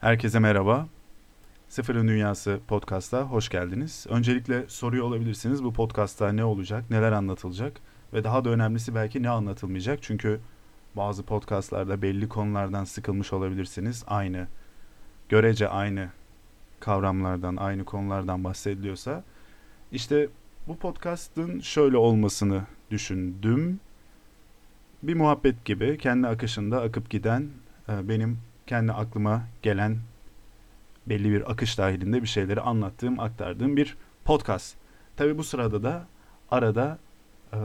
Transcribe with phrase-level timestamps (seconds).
[0.00, 0.88] Herkese merhaba.
[1.68, 4.06] Sıfırın Dünyası podcast'a hoş geldiniz.
[4.08, 7.80] Öncelikle soruyor olabilirsiniz bu podcast'ta ne olacak, neler anlatılacak
[8.12, 10.02] ve daha da önemlisi belki ne anlatılmayacak.
[10.02, 10.40] Çünkü
[10.96, 14.04] bazı podcast'larda belli konulardan sıkılmış olabilirsiniz.
[14.06, 14.46] Aynı,
[15.28, 16.08] görece aynı
[16.80, 19.24] kavramlardan, aynı konulardan bahsediliyorsa.
[19.92, 20.28] işte
[20.68, 23.80] bu podcast'ın şöyle olmasını düşündüm.
[25.02, 27.48] Bir muhabbet gibi kendi akışında akıp giden
[27.88, 29.98] e, benim kendi aklıma gelen
[31.06, 34.76] belli bir akış dahilinde bir şeyleri anlattığım, aktardığım bir podcast.
[35.16, 36.06] Tabi bu sırada da
[36.50, 36.98] arada
[37.52, 37.58] e,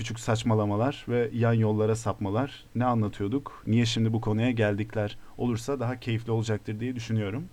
[0.00, 6.00] küçük saçmalamalar ve yan yollara sapmalar ne anlatıyorduk, niye şimdi bu konuya geldikler olursa daha
[6.00, 7.44] keyifli olacaktır diye düşünüyorum.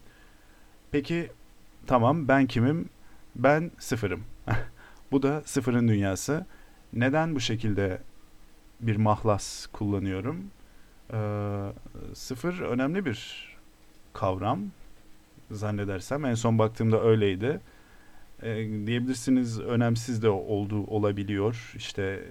[0.92, 1.32] Peki
[1.88, 2.90] tamam ben kimim?
[3.36, 4.24] Ben sıfırım.
[5.12, 6.46] bu da sıfırın dünyası.
[6.94, 8.02] Neden bu şekilde
[8.80, 10.44] bir mahlas kullanıyorum?
[11.14, 11.18] Ee,
[12.14, 13.50] sıfır önemli bir
[14.14, 14.60] kavram
[15.52, 16.26] zannedersem.
[16.26, 17.60] En son baktığımda öyleydi.
[18.44, 18.56] Ee,
[18.86, 21.74] diyebilirsiniz önemsiz de olduğu olabiliyor.
[21.76, 22.24] İşte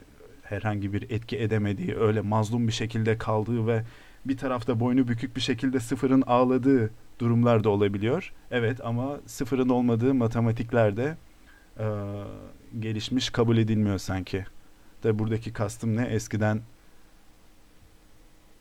[0.49, 3.83] herhangi bir etki edemediği, öyle mazlum bir şekilde kaldığı ve
[4.25, 8.33] bir tarafta boynu bükük bir şekilde sıfırın ağladığı durumlar da olabiliyor.
[8.51, 11.17] Evet ama sıfırın olmadığı matematiklerde
[11.79, 11.87] e,
[12.81, 14.45] gelişmiş kabul edilmiyor sanki.
[15.05, 16.05] De buradaki kastım ne?
[16.05, 16.61] Eskiden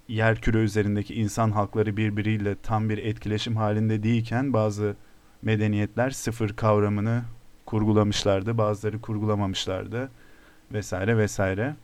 [0.08, 4.95] yer küre üzerindeki insan halkları birbiriyle tam bir etkileşim halinde değilken bazı
[5.41, 7.23] medeniyetler sıfır kavramını
[7.66, 10.09] kurgulamışlardı, bazıları kurgulamamışlardı
[10.75, 11.75] vesaire vesaire.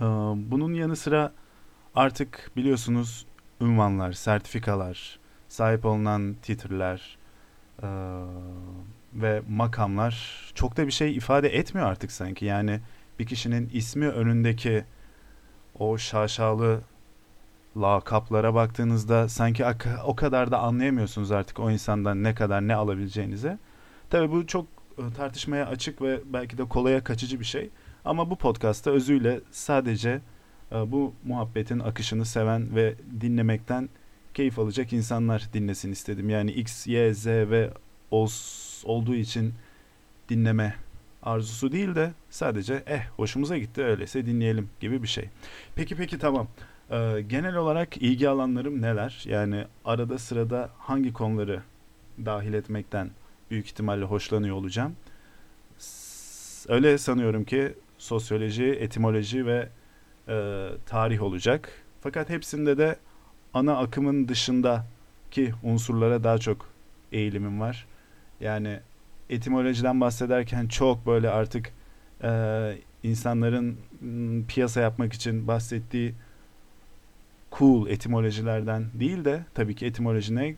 [0.00, 0.02] Ee,
[0.36, 1.32] bunun yanı sıra
[1.94, 3.26] artık biliyorsunuz
[3.60, 7.18] ünvanlar, sertifikalar, sahip olunan titreler
[7.82, 7.88] e,
[9.14, 12.44] ve makamlar çok da bir şey ifade etmiyor artık sanki.
[12.44, 12.80] Yani
[13.18, 14.84] bir kişinin ismi önündeki
[15.78, 16.80] o şaşalı
[17.76, 19.64] lakaplara baktığınızda sanki
[20.04, 23.58] o kadar da anlayamıyorsunuz artık o insandan ne kadar ne alabileceğinizi.
[24.10, 24.66] Tabii bu çok
[25.16, 27.70] tartışmaya açık ve belki de kolaya kaçıcı bir şey.
[28.04, 30.20] Ama bu podcast'ta özüyle sadece
[30.72, 33.88] e, bu muhabbetin akışını seven ve dinlemekten
[34.34, 36.30] keyif alacak insanlar dinlesin istedim.
[36.30, 37.70] Yani X, Y, Z ve
[38.10, 39.54] OS olduğu için
[40.28, 40.74] dinleme
[41.22, 45.28] arzusu değil de sadece eh hoşumuza gitti öyleyse dinleyelim gibi bir şey.
[45.74, 46.48] Peki peki tamam.
[46.90, 49.24] Ee, genel olarak ilgi alanlarım neler?
[49.28, 51.62] Yani arada sırada hangi konuları
[52.24, 53.10] dahil etmekten
[53.54, 54.96] büyük ihtimalle hoşlanıyor olacağım.
[56.68, 59.68] Öyle sanıyorum ki sosyoloji, etimoloji ve
[60.28, 61.68] e, tarih olacak.
[62.00, 62.96] Fakat hepsinde de
[63.54, 66.68] ana akımın dışındaki unsurlara daha çok
[67.12, 67.86] eğilimim var.
[68.40, 68.80] Yani
[69.30, 71.72] etimolojiden bahsederken çok böyle artık
[72.22, 72.30] e,
[73.02, 73.78] insanların
[74.48, 76.14] piyasa yapmak için bahsettiği
[77.58, 80.56] cool etimolojilerden değil de tabii ki etimolojine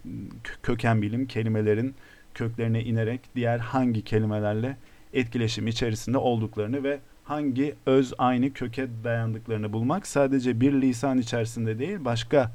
[0.62, 1.94] köken bilim kelimelerin
[2.36, 4.76] köklerine inerek diğer hangi kelimelerle
[5.12, 12.04] etkileşim içerisinde olduklarını ve hangi öz aynı köke dayandıklarını bulmak sadece bir lisan içerisinde değil
[12.04, 12.52] başka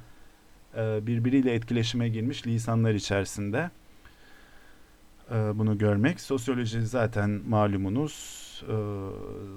[0.78, 3.69] e, birbiriyle etkileşime girmiş lisanlar içerisinde
[5.31, 6.22] e, bunu görmek.
[6.22, 8.13] Sosyoloji zaten malumunuz
[8.68, 8.75] e,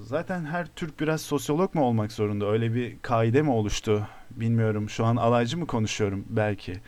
[0.02, 2.46] zaten her Türk biraz sosyolog mu olmak zorunda?
[2.46, 4.08] Öyle bir kaide mi oluştu?
[4.30, 4.90] Bilmiyorum.
[4.90, 6.80] Şu an alaycı mı konuşuyorum belki.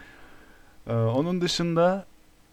[0.90, 2.06] Onun dışında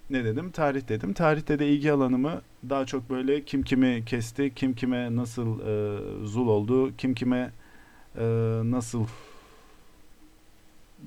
[0.10, 0.52] ne dedim?
[0.52, 1.14] Tarih dedim.
[1.14, 6.48] Tarihte de ilgi alanımı daha çok böyle kim kimi kesti, kim kime nasıl e, zul
[6.48, 7.52] oldu, kim kime
[8.18, 8.24] e,
[8.64, 9.06] nasıl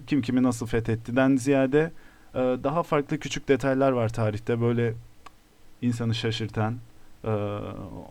[0.07, 1.93] kim kimi nasıl fethetti'den ziyade
[2.35, 4.95] e, daha farklı küçük detaylar var tarihte böyle
[5.83, 6.79] insanı şaşırtan
[7.27, 7.31] ee,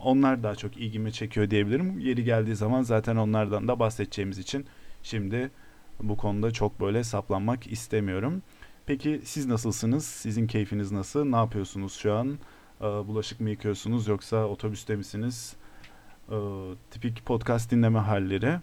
[0.03, 2.00] onlar daha çok ilgimi çekiyor diyebilirim.
[2.00, 4.66] Yeri geldiği zaman zaten onlardan da bahsedeceğimiz için
[5.03, 5.52] şimdi
[6.03, 8.41] bu konuda çok böyle saplanmak istemiyorum.
[8.85, 10.05] Peki siz nasılsınız?
[10.05, 11.26] Sizin keyfiniz nasıl?
[11.26, 12.37] Ne yapıyorsunuz şu an?
[12.82, 15.55] Ee, bulaşık mı yıkıyorsunuz yoksa otobüste misiniz?
[16.32, 16.35] Ee,
[16.91, 18.59] tipik podcast dinleme halleri.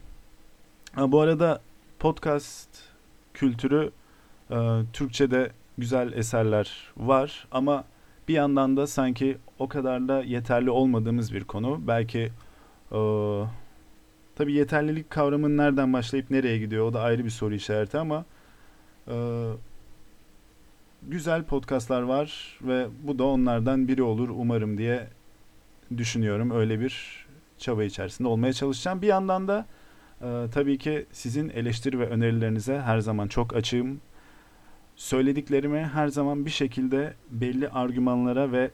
[0.96, 1.60] Bu arada
[1.98, 2.68] podcast
[3.34, 3.90] kültürü
[4.50, 7.84] e, Türkçe'de güzel eserler var ama
[8.28, 11.80] bir yandan da sanki o kadar da yeterli olmadığımız bir konu.
[11.86, 12.32] Belki
[12.92, 13.00] e,
[14.36, 18.24] tabii yeterlilik kavramının nereden başlayıp nereye gidiyor o da ayrı bir soru işareti ama
[19.08, 19.14] e,
[21.08, 25.08] güzel podcastlar var ve bu da onlardan biri olur umarım diye
[25.96, 26.50] düşünüyorum.
[26.50, 27.26] Öyle bir
[27.58, 29.02] çaba içerisinde olmaya çalışacağım.
[29.02, 29.66] Bir yandan da
[30.22, 34.00] Ee, tabii ki sizin eleştiri ve önerilerinize her zaman çok açığım.
[34.96, 38.70] Söylediklerimi her zaman bir şekilde belli argümanlara ve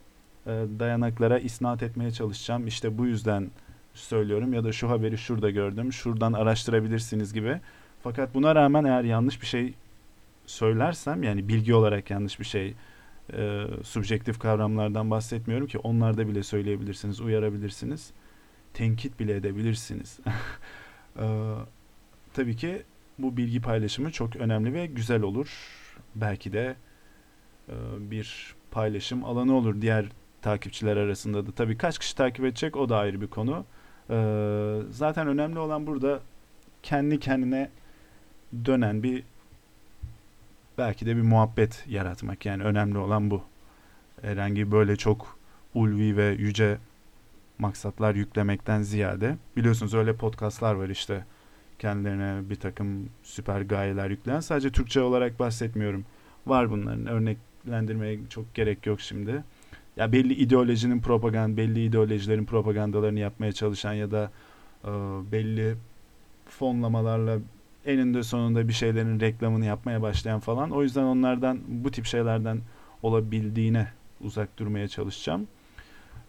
[0.47, 2.67] e, dayanaklara isnat etmeye çalışacağım.
[2.67, 3.51] İşte bu yüzden
[3.95, 7.61] söylüyorum ya da şu haberi şurada gördüm, şuradan araştırabilirsiniz gibi.
[8.03, 9.75] Fakat buna rağmen eğer yanlış bir şey
[10.49, 12.75] söylersem yani bilgi olarak yanlış bir şey
[13.33, 18.11] e, subjektif kavramlardan bahsetmiyorum ki onlarda bile söyleyebilirsiniz, uyarabilirsiniz.
[18.75, 20.21] Tenkit bile edebilirsiniz.
[21.19, 21.55] e,
[22.33, 22.83] tabii ki
[23.19, 25.49] bu bilgi paylaşımı çok önemli ve güzel olur.
[26.15, 26.77] Belki de
[27.69, 30.07] e, bir paylaşım alanı olur diğer
[30.43, 31.53] takipçiler arasında da.
[31.53, 33.65] Tabii kaç kişi takip edecek o da ayrı bir konu.
[34.11, 34.17] E,
[34.91, 36.21] zaten önemli olan burada
[36.83, 37.71] kendi kendine
[38.65, 39.25] dönen bir
[40.79, 42.47] belki de bir muhabbet yaratmak.
[42.47, 43.43] Yani önemli olan bu.
[44.23, 45.39] Herhangi böyle çok
[45.75, 46.79] ulvi ve yüce
[47.59, 51.25] maksatlar yüklemekten ziyade biliyorsunuz öyle podcastlar var işte
[51.79, 56.05] kendilerine bir takım süper gayeler yükleyen sadece Türkçe olarak bahsetmiyorum.
[56.47, 59.45] Var bunların örneklendirmeye çok gerek yok şimdi.
[59.97, 64.31] Ya belli ideolojinin propaganda belli ideolojilerin propagandalarını yapmaya çalışan ya da
[64.85, 64.91] e,
[65.33, 65.75] belli
[66.49, 67.39] fonlamalarla
[67.89, 70.71] eninde sonunda bir şeylerin reklamını yapmaya başlayan falan.
[70.71, 72.61] O yüzden onlardan bu tip şeylerden
[73.03, 73.89] olabildiğine
[74.21, 75.47] uzak durmaya çalışacağım.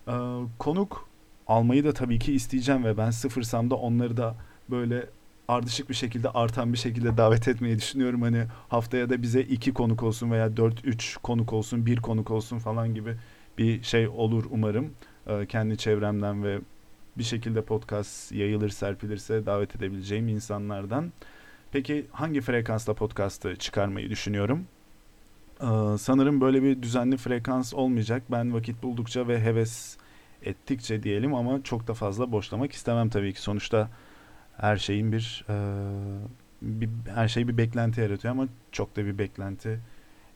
[0.08, 0.12] Ee,
[0.60, 1.08] konuk
[1.48, 4.36] almayı da tabii ki isteyeceğim ve ben sıfırsam da onları da
[4.70, 5.06] böyle
[5.48, 8.22] ardışık bir şekilde artan bir şekilde davet etmeyi düşünüyorum.
[8.22, 12.60] Hani haftaya da bize iki konuk olsun veya dört üç konuk olsun, bir konuk olsun
[12.60, 13.16] falan gibi
[13.58, 14.94] bir şey olur umarım.
[15.28, 16.60] Ee, kendi çevremden ve
[17.18, 21.12] bir şekilde podcast yayılır serpilirse davet edebileceğim insanlardan.
[21.72, 24.68] Peki hangi frekansla podcast'ı çıkarmayı düşünüyorum?
[25.62, 28.24] Ee, sanırım böyle bir düzenli frekans olmayacak.
[28.32, 29.98] Ben vakit buldukça ve heves
[30.44, 33.42] ettikçe diyelim ama çok da fazla boşlamak istemem tabii ki.
[33.42, 33.90] Sonuçta
[34.58, 35.56] her şeyin bir, e,
[36.62, 39.80] bir her şey bir beklenti yaratıyor ama çok da bir beklenti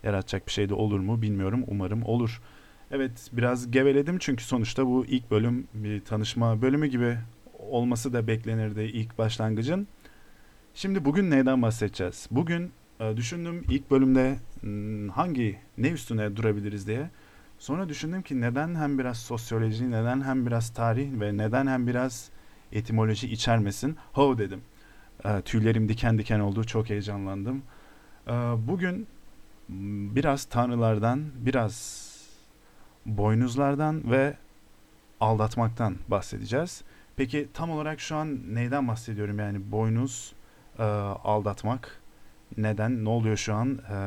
[0.03, 1.63] yaratacak bir şey de olur mu bilmiyorum.
[1.68, 2.41] Umarım olur.
[2.91, 7.18] Evet biraz geveledim çünkü sonuçta bu ilk bölüm bir tanışma bölümü gibi
[7.59, 9.88] olması da beklenirdi ilk başlangıcın.
[10.75, 12.28] Şimdi bugün neyden bahsedeceğiz?
[12.31, 17.10] Bugün e, düşündüm ilk bölümde hmm, hangi ne üstüne durabiliriz diye.
[17.60, 22.30] Sonra düşündüm ki neden hem biraz sosyoloji, neden hem biraz tarih ve neden hem biraz
[22.72, 23.98] etimoloji içermesin?
[24.14, 24.62] Ho dedim.
[25.25, 27.64] E, tüylerim diken diken oldu, çok heyecanlandım.
[28.28, 28.31] E,
[28.68, 29.08] bugün
[29.68, 32.04] hmm, biraz tanrılardan, biraz
[33.06, 34.38] boynuzlardan ve
[35.20, 36.84] aldatmaktan bahsedeceğiz.
[37.16, 39.40] Peki tam olarak şu an neyden bahsediyorum?
[39.40, 40.34] Yani boynuz,
[40.80, 40.84] e,
[41.24, 42.02] aldatmak,
[42.58, 43.98] neden, ne oluyor şu an e,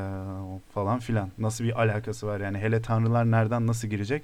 [0.74, 1.30] falan filan.
[1.38, 4.22] Nasıl bir alakası var yani hele tanrılar nereden nasıl girecek?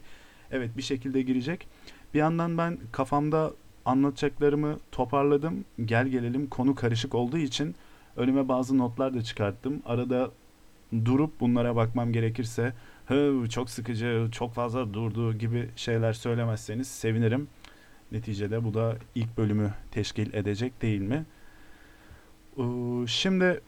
[0.51, 1.69] Evet bir şekilde girecek.
[2.15, 3.53] Bir yandan ben kafamda
[3.85, 5.65] anlatacaklarımı toparladım.
[5.85, 7.75] Gel gelelim konu karışık olduğu için
[8.17, 9.83] önüme bazı notlar da çıkarttım.
[9.87, 10.31] Arada
[11.05, 12.73] durup bunlara bakmam gerekirse
[13.51, 17.49] çok sıkıcı, çok fazla durdu gibi şeyler söylemezseniz sevinirim.
[18.13, 21.25] Neticede bu da ilk bölümü teşkil edecek değil mi?
[22.59, 22.63] Ee,
[23.07, 23.61] şimdi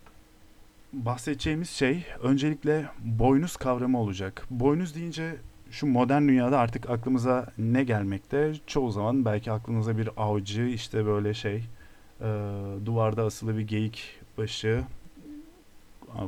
[0.93, 4.47] bahsedeceğimiz şey öncelikle boynuz kavramı olacak.
[4.51, 5.37] Boynuz deyince
[5.71, 8.53] şu modern dünyada artık aklımıza ne gelmekte?
[8.67, 11.65] Çoğu zaman belki aklınıza bir avcı işte böyle şey
[12.21, 12.27] e,
[12.87, 14.85] duvarda asılı bir geyik başı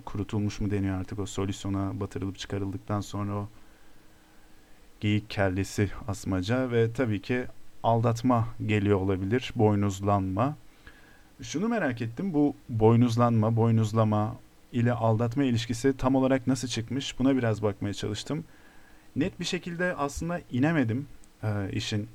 [0.05, 3.49] kurutulmuş mu deniyor artık o solüsyona batırılıp çıkarıldıktan sonra o
[5.01, 7.45] geyik kellesi asmaca ve tabii ki
[7.83, 9.53] aldatma geliyor olabilir.
[9.57, 10.57] Boynuzlanma.
[11.43, 12.35] Şunu merak ettim.
[12.35, 14.37] Bu boynuzlanma, boynuzlama
[14.73, 17.19] ile aldatma ilişkisi tam olarak nasıl çıkmış?
[17.19, 18.45] Buna biraz bakmaya çalıştım.
[19.17, 21.07] Net bir şekilde aslında inemedim
[21.43, 22.09] e, işin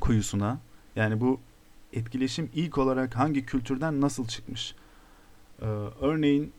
[0.00, 0.58] kuyusuna.
[0.96, 1.40] Yani bu
[1.92, 4.74] etkileşim ilk olarak hangi kültürden nasıl çıkmış?
[5.62, 5.66] Ee,
[6.00, 6.52] örneğin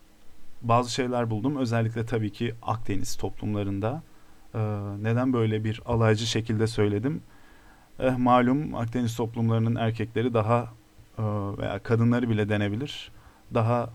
[0.62, 1.56] bazı şeyler buldum.
[1.56, 4.04] Özellikle tabii ki Akdeniz toplumlarında.
[4.56, 4.60] Ee,
[5.02, 7.22] neden böyle bir alaycı şekilde söyledim?
[8.00, 10.83] Eh, malum Akdeniz toplumlarının erkekleri daha e,
[11.20, 13.12] veya kadınları bile denebilir.
[13.54, 13.90] Daha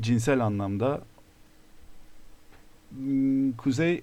[0.00, 1.00] cinsel anlamda
[2.90, 4.02] hmm, kuzey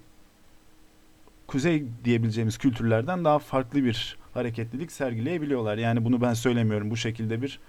[1.46, 5.78] kuzey diyebileceğimiz kültürlerden daha farklı bir hareketlilik sergileyebiliyorlar.
[5.78, 6.90] Yani bunu ben söylemiyorum.
[6.90, 7.60] Bu şekilde bir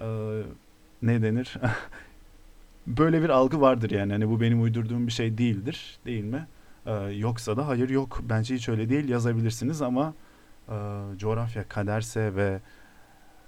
[0.00, 0.06] e,
[1.02, 1.56] ne denir?
[2.86, 4.12] Böyle bir algı vardır yani.
[4.12, 6.46] Hani bu benim uydurduğum bir şey değildir, değil mi?
[6.86, 8.20] Ee, yoksa da hayır yok.
[8.22, 10.14] Bence hiç öyle değil yazabilirsiniz ama
[10.68, 10.74] e,
[11.16, 12.60] coğrafya kaderse ve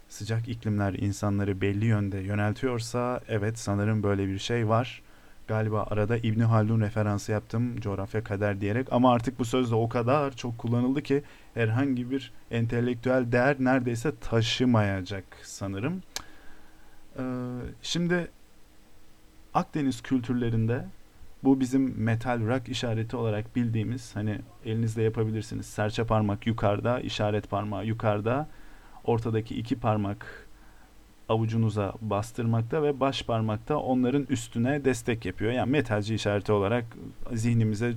[0.08, 5.02] sıcak iklimler insanları belli yönde yöneltiyorsa evet sanırım böyle bir şey var.
[5.48, 9.88] Galiba arada İbni Haldun referansı yaptım coğrafya kader diyerek ama artık bu söz de o
[9.88, 11.22] kadar çok kullanıldı ki
[11.54, 16.02] herhangi bir entelektüel değer neredeyse taşımayacak sanırım.
[17.18, 17.22] Ee,
[17.82, 18.28] şimdi
[19.54, 20.84] Akdeniz kültürlerinde
[21.44, 25.66] bu bizim metal rock işareti olarak bildiğimiz hani elinizde yapabilirsiniz.
[25.66, 28.48] Serçe parmak yukarıda, işaret parmağı yukarıda.
[29.08, 30.48] Ortadaki iki parmak
[31.28, 35.52] avucunuza bastırmakta ve baş parmakta onların üstüne destek yapıyor.
[35.52, 36.84] Yani metalci işareti olarak
[37.32, 37.94] zihnimize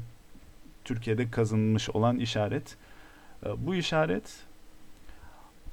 [0.86, 2.78] Türkiye'de kazınmış olan işaret.
[3.46, 4.44] Ee, bu işaret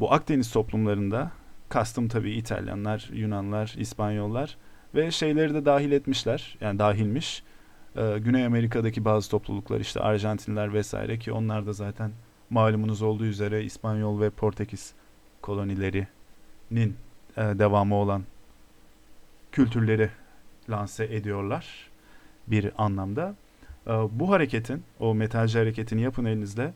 [0.01, 1.31] bu Akdeniz toplumlarında
[1.69, 4.57] kastım tabii İtalyanlar, Yunanlar, İspanyollar
[4.95, 6.57] ve şeyleri de dahil etmişler.
[6.61, 7.43] Yani dahilmiş.
[7.97, 12.11] Ee, Güney Amerika'daki bazı topluluklar işte Arjantinler vesaire ki onlar da zaten
[12.51, 14.95] malumunuz olduğu üzere İspanyol ve Portekiz
[15.49, 16.97] kolonilerinin
[17.37, 18.23] e, devamı olan
[19.53, 20.11] kültürleri
[20.71, 21.91] lanse ediyorlar
[22.47, 23.35] bir anlamda.
[23.87, 26.73] E, bu hareketin, o metalci hareketini yapın elinizde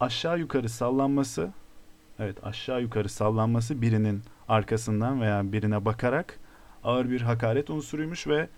[0.00, 1.50] aşağı yukarı sallanması,
[2.18, 6.38] evet aşağı yukarı sallanması birinin arkasından veya birine bakarak
[6.84, 8.48] ağır bir hakaret unsuruymuş ve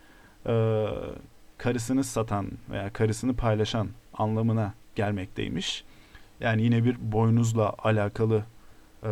[0.46, 0.86] e,
[1.58, 5.84] karısını satan veya karısını paylaşan anlamına gelmekteymiş.
[6.40, 8.44] Yani yine bir boynuzla alakalı
[9.02, 9.10] e,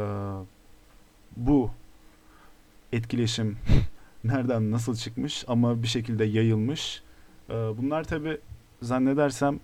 [1.36, 1.70] bu
[2.92, 3.58] etkileşim
[4.24, 7.02] nereden nasıl çıkmış ama bir şekilde yayılmış.
[7.50, 8.38] E, bunlar tabi
[8.82, 9.60] zannedersem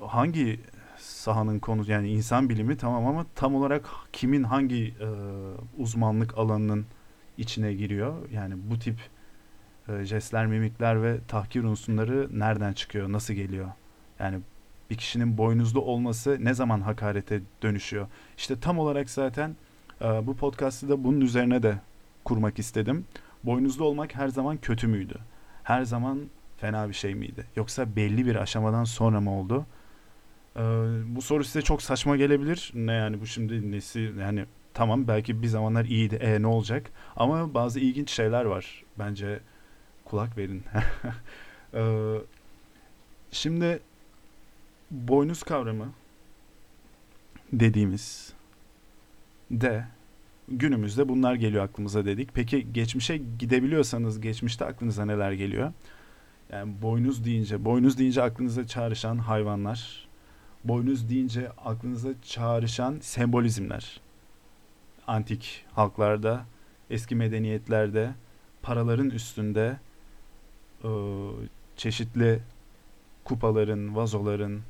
[0.00, 0.60] hangi
[0.98, 5.08] sahanın konu yani insan bilimi tamam ama tam olarak kimin hangi e,
[5.78, 6.86] uzmanlık alanının
[7.38, 8.14] içine giriyor?
[8.32, 8.96] Yani bu tip
[9.88, 13.68] e, jestler, mimikler ve tahkir unsurları nereden çıkıyor, nasıl geliyor?
[14.18, 14.40] Yani
[14.92, 18.06] bir kişinin boynuzlu olması ne zaman hakarete dönüşüyor?
[18.36, 19.56] İşte tam olarak zaten
[20.00, 21.78] e, bu podcast'ı da bunun üzerine de
[22.24, 23.06] kurmak istedim.
[23.44, 25.14] Boynuzlu olmak her zaman kötü müydü?
[25.62, 26.20] Her zaman
[26.56, 27.46] fena bir şey miydi?
[27.56, 29.66] Yoksa belli bir aşamadan sonra mı oldu?
[30.56, 30.60] Ee,
[31.06, 32.72] bu soru size çok saçma gelebilir.
[32.74, 34.44] Ne yani bu şimdi nesi yani
[34.74, 36.14] tamam belki bir zamanlar iyiydi.
[36.14, 36.90] E ne olacak?
[37.16, 38.84] Ama bazı ilginç şeyler var.
[38.98, 39.40] Bence
[40.04, 40.64] kulak verin.
[41.74, 42.16] ee,
[43.30, 43.80] şimdi
[44.92, 45.92] boynuz kavramı
[47.52, 48.32] dediğimiz
[49.50, 49.86] de
[50.48, 52.34] günümüzde bunlar geliyor aklımıza dedik.
[52.34, 55.72] Peki geçmişe gidebiliyorsanız geçmişte aklınıza neler geliyor?
[56.52, 60.08] Yani boynuz deyince, boynuz deyince aklınıza çağrışan hayvanlar,
[60.64, 64.00] boynuz deyince aklınıza çağrışan sembolizmler.
[65.06, 66.44] Antik halklarda,
[66.90, 68.10] eski medeniyetlerde
[68.62, 69.78] paraların üstünde
[70.84, 70.90] e,
[71.76, 72.40] çeşitli
[73.24, 74.60] kupaların, vazoların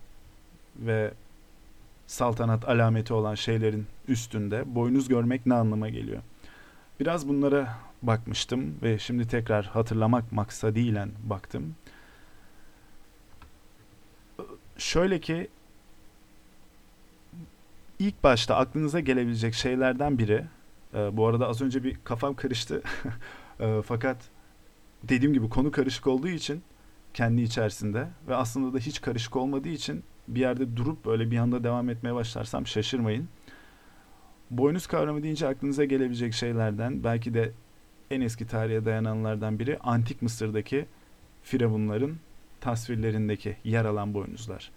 [0.77, 1.15] ve
[2.07, 6.23] saltanat alameti olan şeylerin üstünde boynuz görmek ne anlama geliyor?
[7.01, 11.75] Biraz bunlara bakmıştım ve şimdi tekrar hatırlamak maksadıyla baktım.
[14.79, 15.49] Şöyle ki
[17.99, 20.45] ilk başta aklınıza gelebilecek şeylerden biri
[20.95, 22.83] e, bu arada az önce bir kafam karıştı
[23.61, 24.17] e, fakat
[25.03, 26.63] dediğim gibi konu karışık olduğu için
[27.15, 31.65] kendi içerisinde ve aslında da hiç karışık olmadığı için bir yerde durup böyle bir anda
[31.65, 33.29] devam etmeye başlarsam şaşırmayın.
[34.51, 37.53] Boynuz kavramı deyince aklınıza gelebilecek şeylerden belki de
[38.11, 40.87] en eski tarihe dayananlardan biri antik Mısır'daki
[41.43, 42.17] firavunların
[42.61, 44.71] tasvirlerindeki yer alan boynuzlar.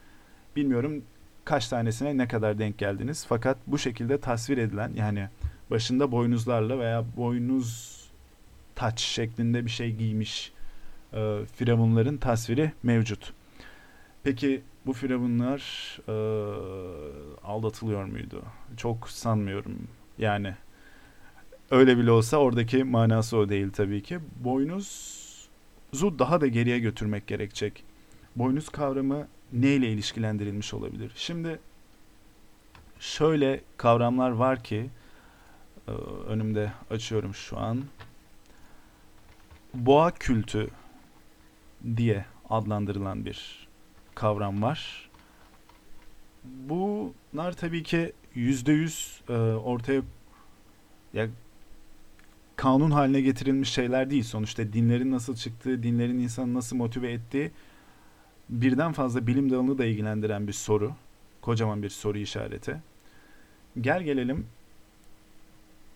[0.56, 1.04] Bilmiyorum
[1.46, 5.30] kaç tanesine ne kadar denk geldiniz fakat bu şekilde tasvir edilen yani
[5.72, 8.02] başında boynuzlarla veya boynuz
[8.76, 10.52] taç şeklinde bir şey giymiş
[11.14, 13.34] e, firavunların tasviri mevcut.
[14.24, 15.62] Peki bu firavunlar
[16.08, 16.14] e,
[17.44, 18.44] aldatılıyor muydu?
[18.78, 19.88] Çok sanmıyorum.
[20.18, 20.54] Yani
[21.72, 24.20] öyle bile olsa oradaki manası o değil tabii ki.
[24.36, 27.84] Boynuzu daha da geriye götürmek gerekecek.
[28.36, 31.12] Boynuz kavramı neyle ilişkilendirilmiş olabilir?
[31.16, 31.60] Şimdi
[33.00, 34.90] şöyle kavramlar var ki
[35.88, 35.92] e,
[36.28, 37.84] önümde açıyorum şu an.
[39.74, 40.70] Boğa kültü
[41.98, 43.65] diye adlandırılan bir
[44.16, 45.10] kavram var.
[46.44, 50.02] Bunlar tabii ki yüzde yüz e, ortaya
[51.14, 51.28] ya
[52.56, 54.24] kanun haline getirilmiş şeyler değil.
[54.24, 57.52] Sonuçta dinlerin nasıl çıktığı, dinlerin insanı nasıl motive ettiği
[58.50, 60.94] birden fazla bilim dalını da ilgilendiren bir soru.
[61.42, 62.78] Kocaman bir soru işareti.
[63.82, 64.48] Gel gelelim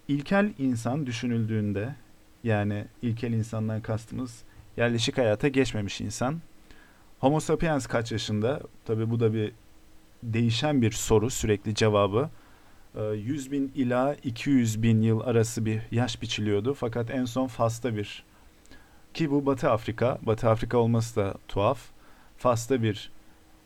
[0.07, 1.95] ilkel insan düşünüldüğünde
[2.43, 4.43] yani ilkel insandan kastımız
[4.77, 6.41] yerleşik hayata geçmemiş insan.
[7.19, 8.61] Homo sapiens kaç yaşında?
[8.85, 9.51] Tabi bu da bir
[10.23, 12.29] değişen bir soru sürekli cevabı.
[13.15, 16.73] 100 ee, bin ila 200 bin yıl arası bir yaş biçiliyordu.
[16.73, 18.23] Fakat en son Fas'ta bir
[19.13, 21.79] Ki bu Batı Afrika, Batı Afrika olması da tuhaf.
[22.37, 23.11] Fas'ta bir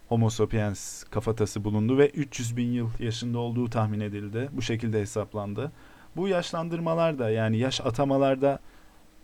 [0.09, 4.49] Homo sapiens kafatası bulundu ve 300 bin yıl yaşında olduğu tahmin edildi.
[4.51, 5.71] Bu şekilde hesaplandı.
[6.15, 8.59] Bu yaşlandırmalar da yani yaş atamalarda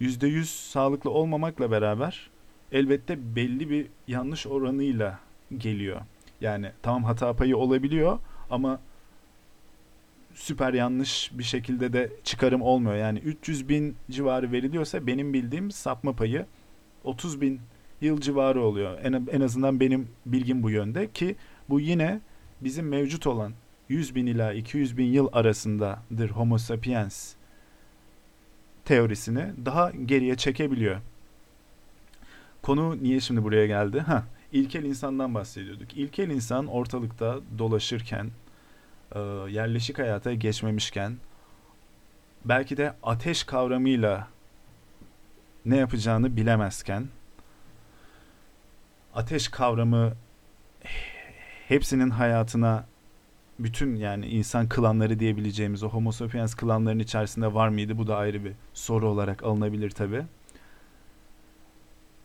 [0.02, 2.29] %100 sağlıklı olmamakla beraber
[2.72, 5.20] elbette belli bir yanlış oranıyla
[5.58, 6.02] geliyor.
[6.42, 8.80] Yani tamam hata payı olabiliyor ama
[10.34, 12.96] süper yanlış bir şekilde de çıkarım olmuyor.
[12.96, 16.46] Yani 300 bin civarı veriliyorsa benim bildiğim sapma payı
[17.04, 17.62] 30 bin
[18.02, 19.00] yıl civarı oluyor.
[19.04, 21.36] En, en azından benim bilgim bu yönde ki
[21.70, 22.20] bu yine
[22.62, 23.54] bizim mevcut olan
[23.90, 27.34] 100 bin ila 200 bin yıl arasındadır Homo sapiens
[28.86, 31.02] teorisini daha geriye çekebiliyor.
[32.70, 34.00] Konu niye şimdi buraya geldi?
[34.00, 35.98] Ha, ilkel insandan bahsediyorduk.
[35.98, 38.32] İlkel insan ortalıkta dolaşırken,
[39.16, 41.18] e, yerleşik hayata geçmemişken,
[42.46, 44.28] belki de ateş kavramıyla
[45.66, 47.08] ne yapacağını bilemezken,
[49.14, 50.14] ateş kavramı
[51.68, 52.86] hepsinin hayatına
[53.60, 57.98] bütün yani insan klanları diyebileceğimiz o homo sapiens klanların içerisinde var mıydı?
[57.98, 60.26] Bu da ayrı bir soru olarak alınabilir tabi.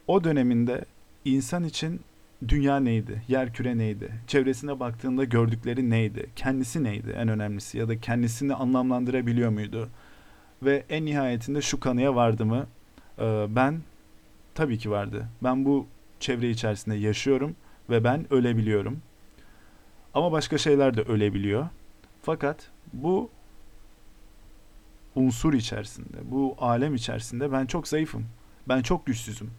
[0.07, 0.85] O döneminde
[1.25, 2.01] insan için
[2.49, 3.23] dünya neydi?
[3.29, 4.13] Yer küre neydi?
[4.27, 6.31] Çevresine baktığında gördükleri neydi?
[6.37, 7.79] Kendisi neydi en önemlisi?
[7.79, 9.89] Ya da kendisini anlamlandırabiliyor muydu?
[10.63, 12.67] Ve en nihayetinde şu kanıya vardı mı?
[13.19, 13.81] Ee, ben
[14.55, 15.29] tabii ki vardı.
[15.43, 15.87] Ben bu
[16.21, 17.57] çevre içerisinde yaşıyorum
[17.91, 19.03] ve ben ölebiliyorum.
[20.15, 21.69] Ama başka şeyler de ölebiliyor.
[22.23, 23.31] Fakat bu
[25.15, 28.27] unsur içerisinde, bu alem içerisinde ben çok zayıfım.
[28.69, 29.51] Ben çok güçsüzüm.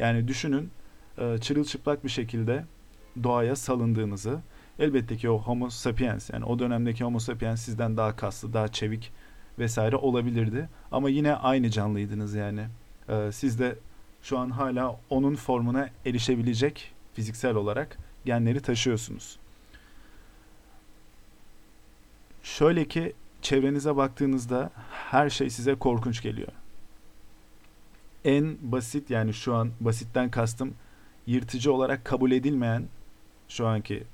[0.00, 0.70] Yani düşünün
[1.18, 2.64] e, çırılçıplak bir şekilde
[3.22, 4.40] doğaya salındığınızı.
[4.78, 9.12] Elbette ki o homo sapiens yani o dönemdeki homo sapiens sizden daha kaslı, daha çevik
[9.58, 10.68] vesaire olabilirdi.
[10.92, 12.66] Ama yine aynı canlıydınız yani.
[13.08, 13.78] E, siz de
[14.22, 19.38] şu an hala onun formuna erişebilecek fiziksel olarak genleri taşıyorsunuz.
[22.42, 26.52] Şöyle ki çevrenize baktığınızda her şey size korkunç geliyor.
[28.24, 30.74] En basit yani şu an basitten kastım
[31.26, 32.88] yırtıcı olarak kabul edilmeyen
[33.48, 34.04] şu anki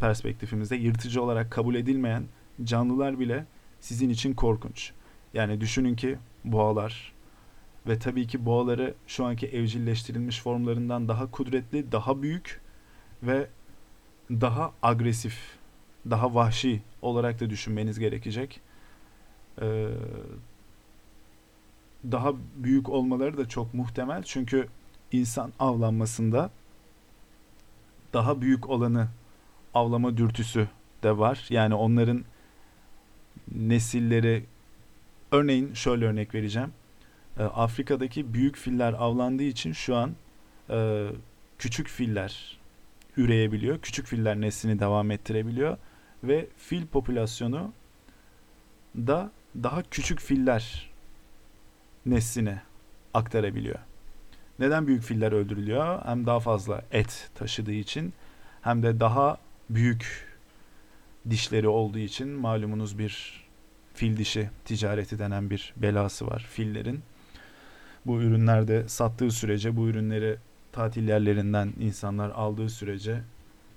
[0.00, 2.24] perspektifimizde yırtıcı olarak kabul edilmeyen
[2.64, 3.46] canlılar bile
[3.80, 4.92] sizin için korkunç.
[5.34, 7.12] Yani düşünün ki boğalar
[7.86, 12.60] ve tabii ki boğaları şu anki evcilleştirilmiş formlarından daha kudretli, daha büyük
[13.22, 13.48] ve
[14.30, 15.38] daha agresif,
[16.10, 18.60] daha vahşi olarak da düşünmeniz gerekecek.
[19.62, 19.88] Ee,
[22.04, 24.68] daha büyük olmaları da çok muhtemel çünkü
[25.12, 26.50] insan avlanmasında
[28.12, 29.08] daha büyük olanı
[29.74, 30.68] avlama dürtüsü
[31.02, 31.46] de var.
[31.50, 32.24] Yani onların
[33.52, 34.44] nesilleri
[35.32, 36.72] örneğin şöyle örnek vereceğim.
[37.38, 40.14] Ee, Afrika'daki büyük filler avlandığı için şu an
[40.70, 41.08] e,
[41.58, 42.58] küçük filler
[43.16, 43.78] üreyebiliyor.
[43.78, 45.76] Küçük filler neslini devam ettirebiliyor
[46.24, 47.72] ve fil popülasyonu
[48.96, 49.30] da
[49.62, 50.89] daha küçük filler
[52.06, 52.62] nesline
[53.14, 53.78] aktarabiliyor.
[54.58, 56.04] Neden büyük filler öldürülüyor?
[56.04, 58.12] Hem daha fazla et taşıdığı için
[58.62, 59.38] hem de daha
[59.70, 60.30] büyük
[61.30, 63.44] dişleri olduğu için malumunuz bir
[63.94, 67.02] fil dişi ticareti denen bir belası var fillerin.
[68.06, 70.36] Bu ürünlerde sattığı sürece bu ürünleri
[70.72, 73.22] tatil yerlerinden insanlar aldığı sürece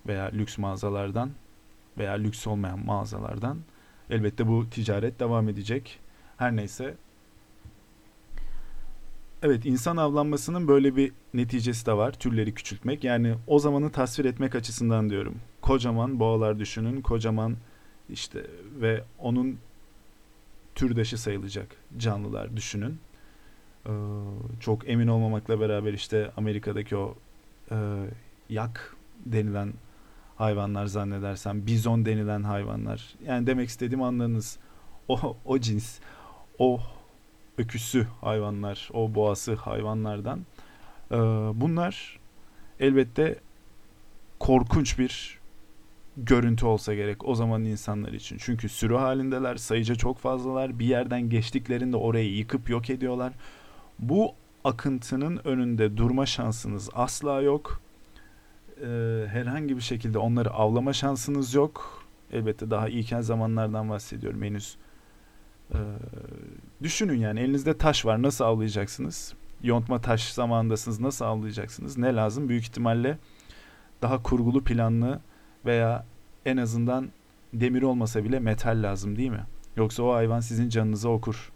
[0.07, 1.31] veya lüks mağazalardan
[1.97, 3.57] veya lüks olmayan mağazalardan
[4.09, 5.99] elbette bu ticaret devam edecek.
[6.37, 6.95] Her neyse
[9.45, 12.11] Evet insan avlanmasının böyle bir neticesi de var.
[12.11, 13.03] Türleri küçültmek.
[13.03, 15.35] Yani o zamanı tasvir etmek açısından diyorum.
[15.61, 17.01] Kocaman boğalar düşünün.
[17.01, 17.55] Kocaman
[18.09, 18.45] işte
[18.81, 19.57] ve onun
[20.75, 22.99] türdeşi sayılacak canlılar düşünün.
[23.85, 23.91] Ee,
[24.59, 27.15] çok emin olmamakla beraber işte Amerika'daki o
[27.71, 27.75] e,
[28.49, 29.73] yak denilen
[30.35, 33.15] hayvanlar zannedersem bizon denilen hayvanlar.
[33.25, 34.57] Yani demek istediğim anladınız.
[35.07, 35.99] O, o cins,
[36.59, 36.79] o
[37.57, 40.39] öküsü hayvanlar, o boğası hayvanlardan.
[41.11, 41.15] Ee,
[41.53, 42.19] bunlar
[42.79, 43.39] elbette
[44.39, 45.39] korkunç bir
[46.17, 48.37] görüntü olsa gerek o zaman insanlar için.
[48.39, 50.79] Çünkü sürü halindeler, sayıca çok fazlalar.
[50.79, 53.33] Bir yerden geçtiklerinde orayı yıkıp yok ediyorlar.
[53.99, 57.81] Bu akıntının önünde durma şansınız asla yok.
[58.81, 62.03] Ee, herhangi bir şekilde onları avlama şansınız yok.
[62.31, 64.77] Elbette daha iyiken zamanlardan bahsediyorum henüz
[65.73, 65.77] ee,
[66.83, 69.33] düşünün yani elinizde taş var nasıl avlayacaksınız?
[69.63, 71.97] Yontma taş zamanındasınız nasıl avlayacaksınız?
[71.97, 72.49] Ne lazım?
[72.49, 73.17] Büyük ihtimalle
[74.01, 75.19] daha kurgulu planlı
[75.65, 76.05] veya
[76.45, 77.09] en azından
[77.53, 79.43] demir olmasa bile metal lazım değil mi?
[79.75, 81.51] Yoksa o hayvan sizin canınıza okur.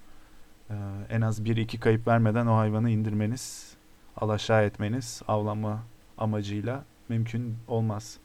[0.69, 0.75] e,
[1.09, 3.75] en az bir iki kayıp vermeden o hayvanı indirmeniz,
[4.17, 5.83] alaşağı etmeniz avlanma
[6.17, 8.17] amacıyla mümkün olmaz.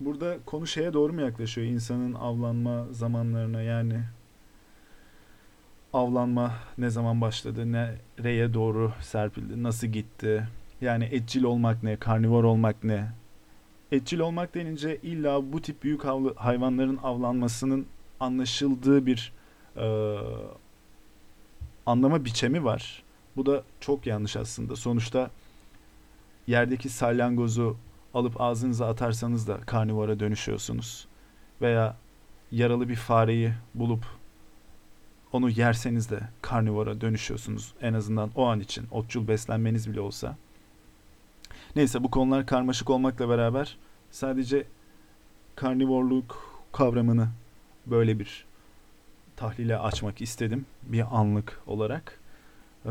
[0.00, 1.66] Burada konu şeye doğru mu yaklaşıyor?
[1.66, 4.00] İnsanın avlanma zamanlarına yani
[5.94, 10.48] avlanma ne zaman başladı, nereye doğru serpildi, nasıl gitti?
[10.80, 13.08] Yani etçil olmak ne, karnivor olmak ne?
[13.92, 16.04] Etçil olmak denince illa bu tip büyük
[16.36, 17.86] hayvanların avlanmasının
[18.20, 19.32] anlaşıldığı bir
[19.76, 20.16] e,
[21.86, 23.02] anlama biçemi var.
[23.36, 24.76] Bu da çok yanlış aslında.
[24.76, 25.30] Sonuçta
[26.46, 27.76] yerdeki salyangozu
[28.14, 31.06] alıp ağzınıza atarsanız da karnivora dönüşüyorsunuz.
[31.60, 31.96] Veya
[32.52, 34.04] yaralı bir fareyi bulup
[35.34, 37.74] onu yerseniz de karnivora dönüşüyorsunuz.
[37.80, 40.36] En azından o an için otçul beslenmeniz bile olsa.
[41.76, 43.76] Neyse bu konular karmaşık olmakla beraber
[44.10, 44.66] sadece
[45.56, 47.28] karnivorluk kavramını
[47.86, 48.44] böyle bir
[49.36, 52.20] tahlile açmak istedim bir anlık olarak.
[52.86, 52.90] Ee,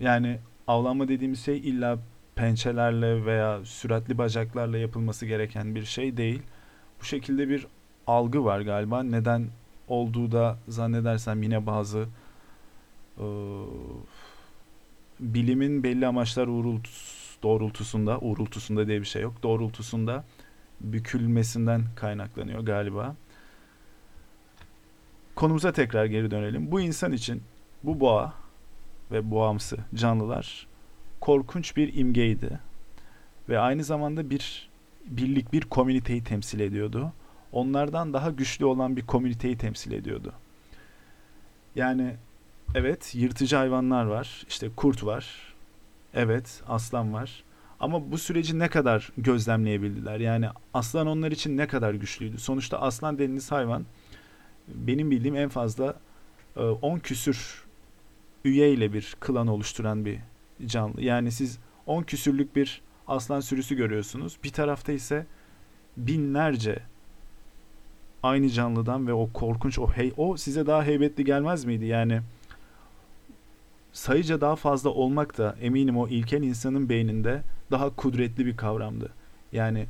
[0.00, 1.98] yani avlanma dediğimiz şey illa
[2.34, 6.42] pençelerle veya süratli bacaklarla yapılması gereken bir şey değil.
[7.00, 7.66] Bu şekilde bir
[8.06, 9.02] algı var galiba.
[9.02, 9.48] Neden
[9.88, 12.08] olduğu da zannedersem yine bazı
[13.18, 13.26] e,
[15.20, 19.42] bilimin belli amaçlar uğrultus, doğrultusunda, uğrultusunda diye bir şey yok.
[19.42, 20.24] Doğrultusunda
[20.80, 23.16] bükülmesinden kaynaklanıyor galiba.
[25.34, 26.70] Konumuza tekrar geri dönelim.
[26.70, 27.42] Bu insan için
[27.82, 28.34] bu boğa
[29.10, 30.66] ve boğamsı canlılar
[31.20, 32.60] korkunç bir imgeydi.
[33.48, 34.68] Ve aynı zamanda bir
[35.06, 37.12] birlik, bir komüniteyi temsil ediyordu.
[37.54, 40.32] Onlardan daha güçlü olan bir komüniteyi temsil ediyordu.
[41.74, 42.14] Yani
[42.74, 44.44] evet yırtıcı hayvanlar var.
[44.48, 45.54] İşte kurt var.
[46.14, 47.44] Evet aslan var.
[47.80, 50.20] Ama bu süreci ne kadar gözlemleyebildiler?
[50.20, 52.38] Yani aslan onlar için ne kadar güçlüydü?
[52.38, 53.84] Sonuçta aslan dediğiniz hayvan
[54.68, 55.96] benim bildiğim en fazla
[56.56, 57.64] 10 e, küsür
[58.44, 60.18] üyeyle bir klan oluşturan bir
[60.66, 61.02] canlı.
[61.02, 64.38] Yani siz 10 küsürlük bir aslan sürüsü görüyorsunuz.
[64.44, 65.26] Bir tarafta ise
[65.96, 66.78] binlerce
[68.24, 71.84] aynı canlıdan ve o korkunç o hey o size daha heybetli gelmez miydi?
[71.84, 72.20] Yani
[73.92, 79.12] sayıca daha fazla olmak da eminim o ilkel insanın beyninde daha kudretli bir kavramdı.
[79.52, 79.86] Yani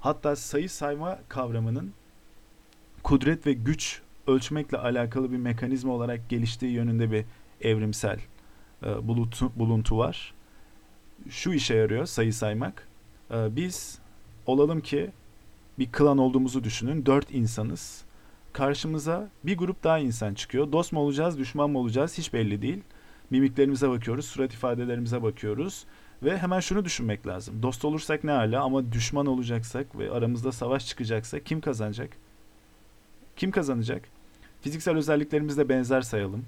[0.00, 1.92] hatta sayı sayma kavramının
[3.02, 7.24] kudret ve güç ölçmekle alakalı bir mekanizma olarak geliştiği yönünde bir
[7.60, 8.18] evrimsel
[8.86, 10.34] e, buluntu, buluntu var.
[11.28, 12.88] Şu işe yarıyor sayı saymak.
[13.30, 13.98] E, biz
[14.46, 15.10] olalım ki
[15.78, 17.06] bir klan olduğumuzu düşünün.
[17.06, 18.04] Dört insanız.
[18.52, 20.72] Karşımıza bir grup daha insan çıkıyor.
[20.72, 22.82] Dost mu olacağız, düşman mı olacağız hiç belli değil.
[23.30, 25.84] Mimiklerimize bakıyoruz, surat ifadelerimize bakıyoruz.
[26.22, 27.62] Ve hemen şunu düşünmek lazım.
[27.62, 32.10] Dost olursak ne hala ama düşman olacaksak ve aramızda savaş çıkacaksa kim kazanacak?
[33.36, 34.02] Kim kazanacak?
[34.60, 36.44] Fiziksel özelliklerimizde benzer sayalım.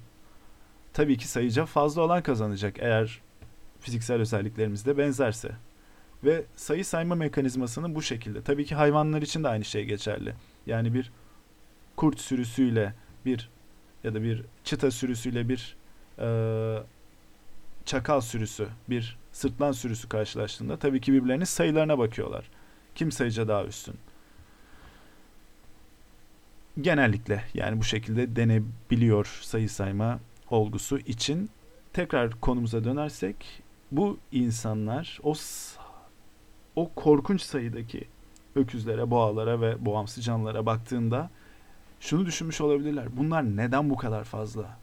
[0.93, 3.21] Tabii ki sayıca fazla olan kazanacak eğer
[3.79, 5.51] fiziksel özelliklerimiz de benzerse.
[6.23, 8.41] Ve sayı sayma mekanizmasını bu şekilde.
[8.41, 10.33] Tabii ki hayvanlar için de aynı şey geçerli.
[10.65, 11.11] Yani bir
[11.95, 12.93] kurt sürüsüyle
[13.25, 13.49] bir
[14.03, 15.75] ya da bir çıta sürüsüyle bir
[16.19, 16.27] e,
[17.85, 22.49] çakal sürüsü, bir sırtlan sürüsü karşılaştığında tabii ki birbirlerinin sayılarına bakıyorlar.
[22.95, 23.95] Kim sayıca daha üstün?
[26.81, 31.49] Genellikle yani bu şekilde denebiliyor sayı sayma olgusu için.
[31.93, 35.33] Tekrar konumuza dönersek bu insanlar o
[36.75, 38.07] o korkunç sayıdaki
[38.55, 41.29] öküzlere, boğalara ve boğamsı canlılara baktığında
[41.99, 43.17] şunu düşünmüş olabilirler.
[43.17, 44.77] Bunlar neden bu kadar fazla?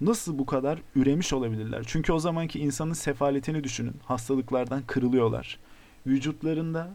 [0.00, 1.82] Nasıl bu kadar üremiş olabilirler?
[1.86, 3.96] Çünkü o zamanki insanın sefaletini düşünün.
[4.04, 5.58] Hastalıklardan kırılıyorlar.
[6.06, 6.90] Vücutlarında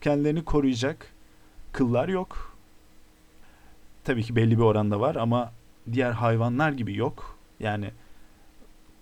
[0.00, 1.06] kendilerini koruyacak
[1.72, 2.56] kıllar yok.
[4.04, 5.52] Tabii ki belli bir oranda var ama
[5.92, 7.38] diğer hayvanlar gibi yok.
[7.60, 7.90] Yani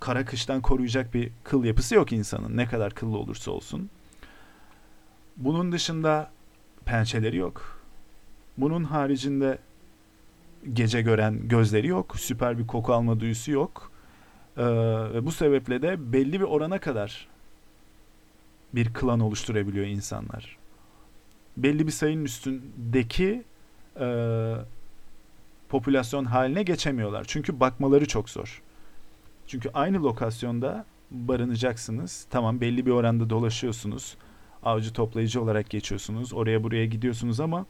[0.01, 2.57] kara kıştan koruyacak bir kıl yapısı yok insanın.
[2.57, 3.91] Ne kadar kıllı olursa olsun.
[5.37, 6.31] Bunun dışında
[6.85, 7.83] pençeleri yok.
[8.59, 9.59] Bunun haricinde
[10.73, 12.17] gece gören gözleri yok.
[12.19, 13.91] Süper bir koku alma duyusu yok.
[14.59, 14.63] Ee,
[15.23, 17.29] bu sebeple de belli bir orana kadar
[18.75, 20.57] bir klan oluşturabiliyor insanlar.
[21.57, 23.45] Belli bir sayının üstündeki
[24.01, 24.55] e,
[25.69, 27.25] popülasyon haline geçemiyorlar.
[27.29, 28.63] Çünkü bakmaları çok zor.
[29.47, 32.27] Çünkü aynı lokasyonda barınacaksınız.
[32.31, 34.17] Tamam belli bir oranda dolaşıyorsunuz.
[34.63, 36.33] Avcı toplayıcı olarak geçiyorsunuz.
[36.33, 37.67] Oraya buraya gidiyorsunuz ama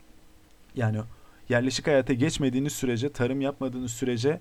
[0.74, 1.00] yani
[1.48, 4.40] yerleşik hayata geçmediğiniz sürece, tarım yapmadığınız sürece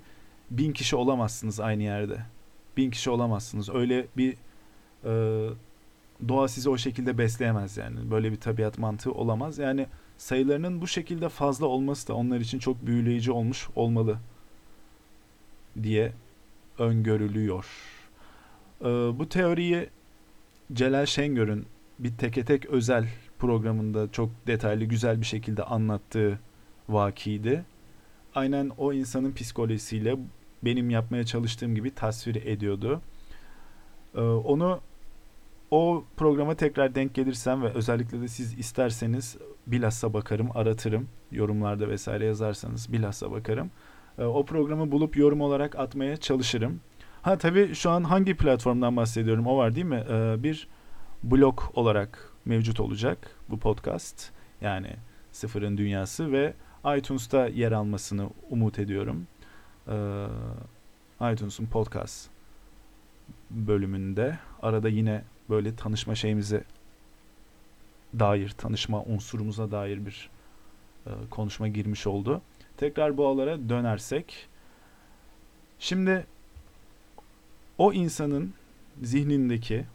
[0.52, 2.18] bin kişi olamazsınız aynı yerde.
[2.78, 3.70] Bin kişi olamazsınız.
[3.70, 4.34] Öyle bir
[5.06, 5.12] e,
[6.28, 8.12] doğa sizi o şekilde besleyemez yani.
[8.12, 9.58] Böyle bir tabiat mantığı olamaz.
[9.58, 14.18] Yani sayılarının bu şekilde fazla olması da onlar için çok büyüleyici olmuş olmalı.
[15.84, 16.14] diye
[16.80, 17.66] öngörülüyor.
[18.82, 18.86] Ee,
[19.20, 19.90] bu teoriyi
[20.74, 21.66] Celal Şengör'ün
[22.00, 23.08] bir teke tek özel
[23.40, 26.40] programında çok detaylı güzel bir şekilde anlattığı
[26.90, 27.66] vakiydi.
[28.36, 30.18] Aynen o insanın psikolojisiyle
[30.64, 33.02] benim yapmaya çalıştığım gibi tasvir ediyordu.
[34.16, 34.80] Ee, onu
[35.72, 41.08] o programa tekrar denk gelirsem ve özellikle de siz isterseniz bilhassa bakarım, aratırım.
[41.32, 43.72] Yorumlarda vesaire yazarsanız bilhassa bakarım.
[44.18, 46.82] Ee, o programı bulup yorum olarak atmaya çalışırım.
[47.22, 50.04] Ha tabii şu an hangi platformdan bahsediyorum o var değil mi?
[50.10, 50.68] Ee, bir
[51.24, 54.32] blog olarak mevcut olacak bu podcast.
[54.62, 54.96] Yani
[55.32, 56.54] Sıfırın Dünyası ve
[56.98, 59.28] iTunes'ta yer almasını umut ediyorum.
[59.88, 60.26] Ee,
[61.22, 62.30] iTunes'un podcast
[63.50, 66.64] bölümünde arada yine böyle tanışma şeyimize
[68.20, 70.30] dair, tanışma unsurumuza dair bir
[71.06, 72.42] e, konuşma girmiş oldu.
[72.78, 74.48] Tekrar bu alara dönersek
[75.80, 76.26] şimdi
[77.78, 78.54] o insanın
[79.02, 79.86] zihnindeki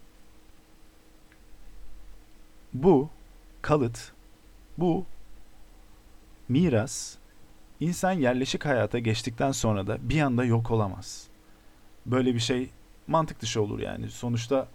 [2.83, 3.09] bu
[3.61, 4.11] kalıt,
[4.77, 5.05] bu
[6.49, 7.15] miras
[7.79, 11.27] insan yerleşik hayata geçtikten sonra da bir anda yok olamaz.
[12.05, 12.69] Böyle bir şey
[13.07, 14.09] mantık dışı olur yani.
[14.09, 14.67] Sonuçta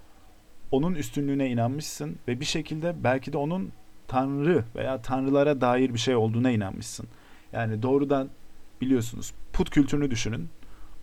[0.71, 3.73] onun üstünlüğüne inanmışsın ve bir şekilde belki de onun
[4.09, 7.07] tanrı veya tanrılara dair bir şey olduğuna inanmışsın.
[7.53, 8.29] Yani doğrudan
[8.81, 10.49] biliyorsunuz put kültürünü düşünün.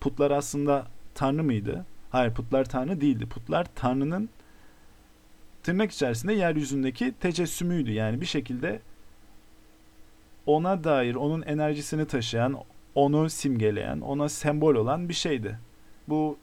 [0.00, 1.86] Putlar aslında tanrı mıydı?
[2.10, 3.26] Hayır putlar tanrı değildi.
[3.26, 4.28] Putlar tanrının
[5.62, 7.92] tırnak içerisinde yeryüzündeki tecessümüydü.
[7.92, 8.80] Yani bir şekilde
[10.46, 12.58] ona dair, onun enerjisini taşıyan,
[12.94, 15.58] onu simgeleyen, ona sembol olan bir şeydi.
[16.08, 16.38] Bu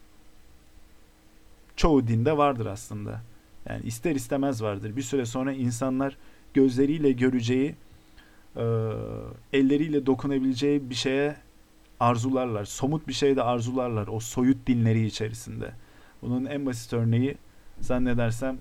[1.75, 3.21] çoğu dinde vardır aslında.
[3.69, 4.95] Yani ister istemez vardır.
[4.95, 6.17] Bir süre sonra insanlar
[6.53, 7.75] gözleriyle göreceği,
[8.55, 8.63] e,
[9.53, 11.35] elleriyle dokunabileceği bir şeye
[11.99, 12.65] arzularlar.
[12.65, 15.71] Somut bir şey de arzularlar o soyut dinleri içerisinde.
[16.21, 17.37] Bunun en basit örneği
[17.79, 18.57] zannedersem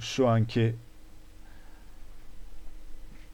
[0.00, 0.74] şu anki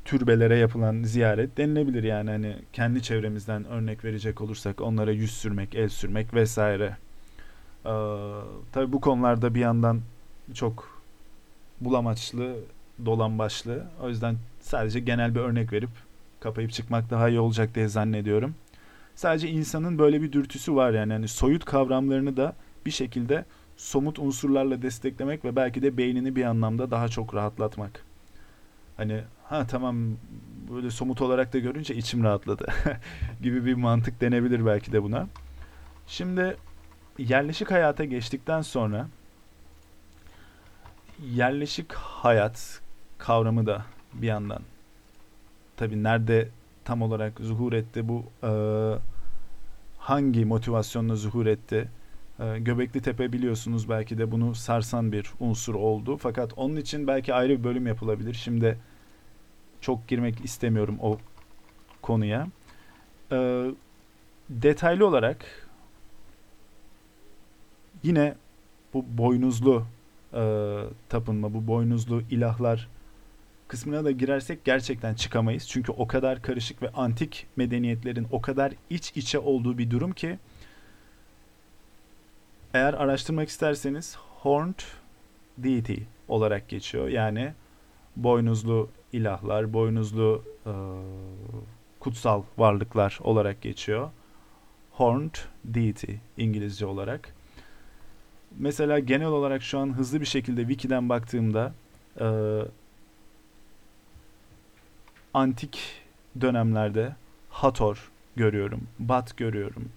[0.09, 5.89] türbelere yapılan ziyaret denilebilir yani hani kendi çevremizden örnek verecek olursak onlara yüz sürmek, el
[5.89, 6.97] sürmek vesaire.
[7.87, 7.91] Ee,
[8.73, 10.01] tabii bu konularda bir yandan
[10.55, 11.03] çok
[11.81, 12.57] bulamaçlı,
[13.05, 13.87] dolan başlı.
[14.03, 15.91] O yüzden sadece genel bir örnek verip
[16.41, 18.55] kapayıp çıkmak daha iyi olacak diye zannediyorum.
[19.15, 21.13] Sadece insanın böyle bir dürtüsü var yani.
[21.13, 22.55] yani soyut kavramlarını da
[22.87, 23.45] bir şekilde
[23.79, 28.05] somut unsurlarla desteklemek ve belki de beynini bir anlamda daha çok rahatlatmak.
[28.97, 29.97] Hani ha tamam
[30.71, 32.67] böyle somut olarak da görünce içim rahatladı
[33.43, 35.27] gibi bir mantık denebilir belki de buna.
[36.07, 36.57] Şimdi
[37.19, 39.09] yerleşik hayata geçtikten sonra
[41.31, 42.81] yerleşik hayat
[43.19, 44.63] kavramı da bir yandan
[45.77, 46.49] tabi nerede
[46.85, 48.51] tam olarak zuhur etti bu e,
[49.99, 51.89] hangi motivasyonla zuhur etti
[52.39, 56.17] Göbekli Tepe biliyorsunuz belki de bunu sarsan bir unsur oldu.
[56.17, 58.35] Fakat onun için belki ayrı bir bölüm yapılabilir.
[58.35, 58.79] Şimdi
[59.81, 61.19] çok girmek istemiyorum o
[62.03, 62.49] konuya.
[63.33, 63.67] E,
[64.51, 65.69] detaylı olarak
[68.03, 68.35] yine
[68.95, 69.85] bu boynuzlu
[70.35, 70.43] e,
[71.09, 72.89] tapınma, bu boynuzlu ilahlar
[73.69, 75.69] kısmına da girersek gerçekten çıkamayız.
[75.69, 80.39] Çünkü o kadar karışık ve antik medeniyetlerin o kadar iç içe olduğu bir durum ki
[82.75, 84.81] eğer araştırmak isterseniz Horned
[85.59, 87.09] Deity olarak geçiyor.
[87.09, 87.53] Yani
[88.17, 90.73] boynuzlu ilahlar, boynuzlu e,
[92.01, 94.11] kutsal varlıklar olarak geçiyor.
[94.93, 97.35] Horned Deity İngilizce olarak
[98.59, 101.73] mesela genel olarak şu an hızlı bir şekilde wiki'den baktığımda
[102.21, 102.29] e,
[105.35, 106.03] antik
[106.41, 107.17] dönemlerde
[107.51, 109.93] Hathor görüyorum, Bat görüyorum.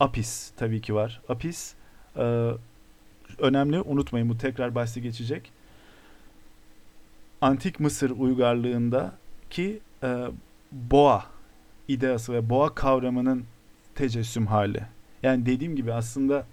[0.00, 1.20] Apis tabii ki var.
[1.28, 1.74] Apis
[2.18, 2.50] e,
[3.38, 5.52] önemli unutmayın bu tekrar bahsi geçecek.
[7.40, 9.14] Antik Mısır uygarlığında
[9.50, 10.26] ki e,
[10.72, 11.26] boğa
[11.88, 13.44] ideası ve boğa kavramının
[13.94, 14.82] tecessüm hali.
[15.22, 16.46] Yani dediğim gibi aslında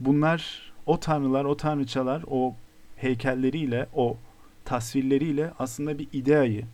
[0.00, 2.54] bunlar o tanrılar, o tanrıçalar o
[2.96, 4.16] heykelleriyle, o
[4.64, 6.64] tasvirleriyle aslında bir ideayı,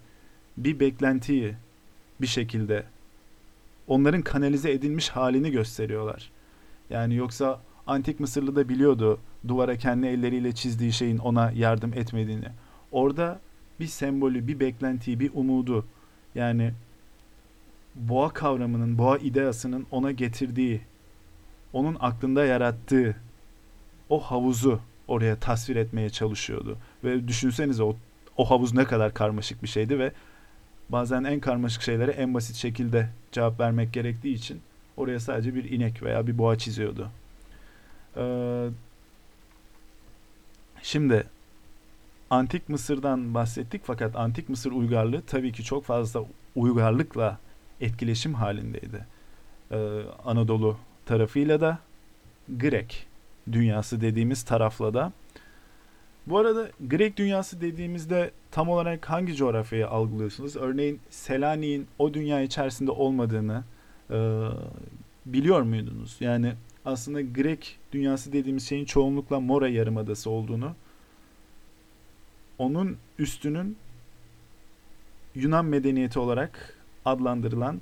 [0.57, 1.55] bir beklentiyi
[2.21, 2.85] bir şekilde
[3.87, 6.31] onların kanalize edilmiş halini gösteriyorlar.
[6.91, 9.19] Yani yoksa antik Mısırlı da biliyordu
[9.49, 12.49] duvara kendi elleriyle çizdiği şeyin ona yardım etmediğini.
[12.93, 13.41] Orada
[13.81, 15.87] bir sembolü, bir beklentiyi, bir umudu
[16.35, 16.73] yani
[17.95, 20.81] boğa kavramının, boğa ideasının ona getirdiği
[21.73, 23.17] onun aklında yarattığı
[24.09, 26.79] o havuzu oraya tasvir etmeye çalışıyordu.
[27.05, 27.97] Ve düşünsenize o,
[28.37, 30.13] o havuz ne kadar karmaşık bir şeydi ve
[30.89, 34.61] bazen en karmaşık şeylere en basit şekilde cevap vermek gerektiği için
[34.97, 37.11] oraya sadece bir inek veya bir boğa çiziyordu.
[38.17, 38.69] Ee,
[40.83, 41.25] şimdi
[42.31, 46.25] Antik Mısır'dan bahsettik fakat Antik Mısır uygarlığı tabii ki çok fazla
[46.57, 47.39] uygarlıkla
[47.81, 49.07] etkileşim halindeydi.
[49.71, 51.79] Ee, Anadolu tarafıyla da
[52.49, 53.07] Grek
[53.53, 55.13] dünyası dediğimiz tarafla da.
[56.27, 60.57] Bu arada Grek dünyası dediğimizde tam olarak hangi coğrafyayı algılıyorsunuz?
[60.57, 63.65] Örneğin Selanik'in o dünya içerisinde olmadığını
[64.11, 64.49] e,
[65.27, 66.17] biliyor muydunuz?
[66.21, 66.53] Yani
[66.85, 70.75] aslında Grek dünyası dediğimiz şeyin çoğunlukla Mora Yarımadası olduğunu,
[72.59, 73.77] onun üstünün
[75.35, 77.81] Yunan medeniyeti olarak adlandırılan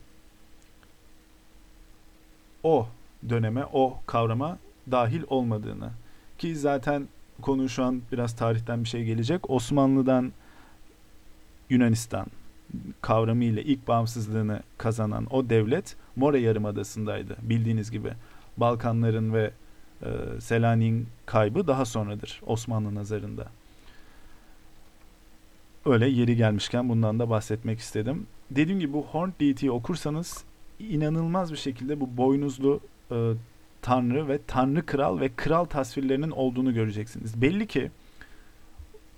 [2.62, 2.88] o
[3.28, 4.58] döneme, o kavrama
[4.90, 5.90] dahil olmadığını
[6.38, 7.08] ki zaten
[7.42, 9.50] konu şu an biraz tarihten bir şey gelecek.
[9.50, 10.32] Osmanlı'dan
[11.70, 12.26] Yunanistan
[13.00, 18.12] kavramı ile ilk bağımsızlığını kazanan o devlet Mora Yarımadası'ndaydı bildiğiniz gibi.
[18.56, 19.50] Balkanların ve
[20.02, 20.08] e,
[20.40, 23.46] Selanik'in kaybı daha sonradır Osmanlı nazarında.
[25.86, 28.26] Öyle yeri gelmişken bundan da bahsetmek istedim.
[28.50, 30.44] Dediğim gibi bu Horn Deity'yi okursanız
[30.80, 33.32] inanılmaz bir şekilde bu boynuzlu e,
[33.82, 37.42] tanrı ve tanrı kral ve kral tasvirlerinin olduğunu göreceksiniz.
[37.42, 37.90] Belli ki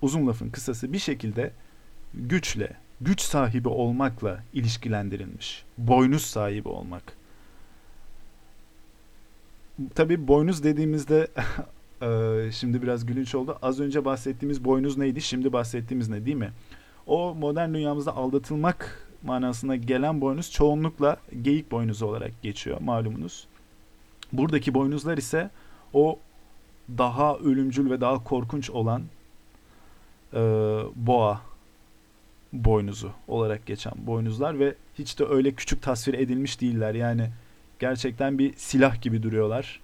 [0.02, 1.52] uzun lafın kısası bir şekilde
[2.14, 5.64] güçle, güç sahibi olmakla ilişkilendirilmiş.
[5.78, 7.23] Boynuz sahibi olmak.
[9.94, 11.28] Tabi boynuz dediğimizde
[12.52, 13.58] şimdi biraz gülünç oldu.
[13.62, 15.20] Az önce bahsettiğimiz boynuz neydi?
[15.20, 16.52] Şimdi bahsettiğimiz ne değil mi?
[17.06, 23.46] O modern dünyamızda aldatılmak manasına gelen boynuz çoğunlukla geyik boynuzu olarak geçiyor malumunuz.
[24.32, 25.50] Buradaki boynuzlar ise
[25.92, 26.18] o
[26.98, 29.02] daha ölümcül ve daha korkunç olan
[30.32, 30.40] e,
[30.96, 31.40] boğa
[32.52, 36.94] boynuzu olarak geçen boynuzlar ve hiç de öyle küçük tasvir edilmiş değiller.
[36.94, 37.30] Yani
[37.78, 39.80] gerçekten bir silah gibi duruyorlar.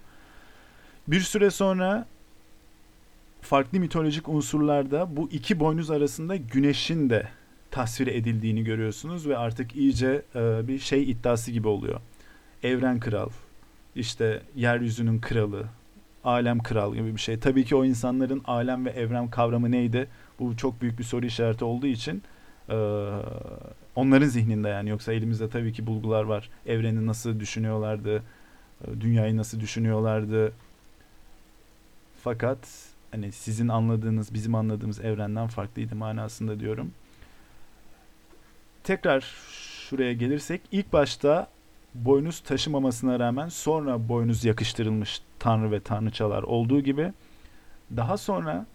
[1.09, 2.07] Bir süre sonra
[3.41, 7.29] farklı mitolojik unsurlarda bu iki boynuz arasında güneşin de
[7.71, 12.01] tasvir edildiğini görüyorsunuz ve artık iyice e, bir şey iddiası gibi oluyor.
[12.63, 13.31] Evren kral,
[13.97, 15.67] işte yeryüzünün kralı,
[16.25, 17.39] alem kral gibi bir şey.
[17.39, 20.09] Tabii ki o insanların alem ve evren kavramı neydi?
[20.39, 22.23] Bu çok büyük bir soru işareti olduğu için
[22.69, 22.77] e,
[23.97, 26.51] onların zihninde yani yoksa elimizde tabii ki bulgular var.
[26.67, 28.17] Evreni nasıl düşünüyorlardı,
[28.85, 30.53] e, dünyayı nasıl düşünüyorlardı.
[32.23, 32.59] Fakat
[33.11, 36.93] hani sizin anladığınız, bizim anladığımız evrenden farklıydı manasında diyorum.
[38.85, 39.21] Tekrar
[39.89, 41.49] şuraya gelirsek ilk başta
[41.95, 47.13] boynuz taşımamasına rağmen sonra boynuz yakıştırılmış tanrı ve tanrıçalar olduğu gibi
[47.97, 48.67] daha sonra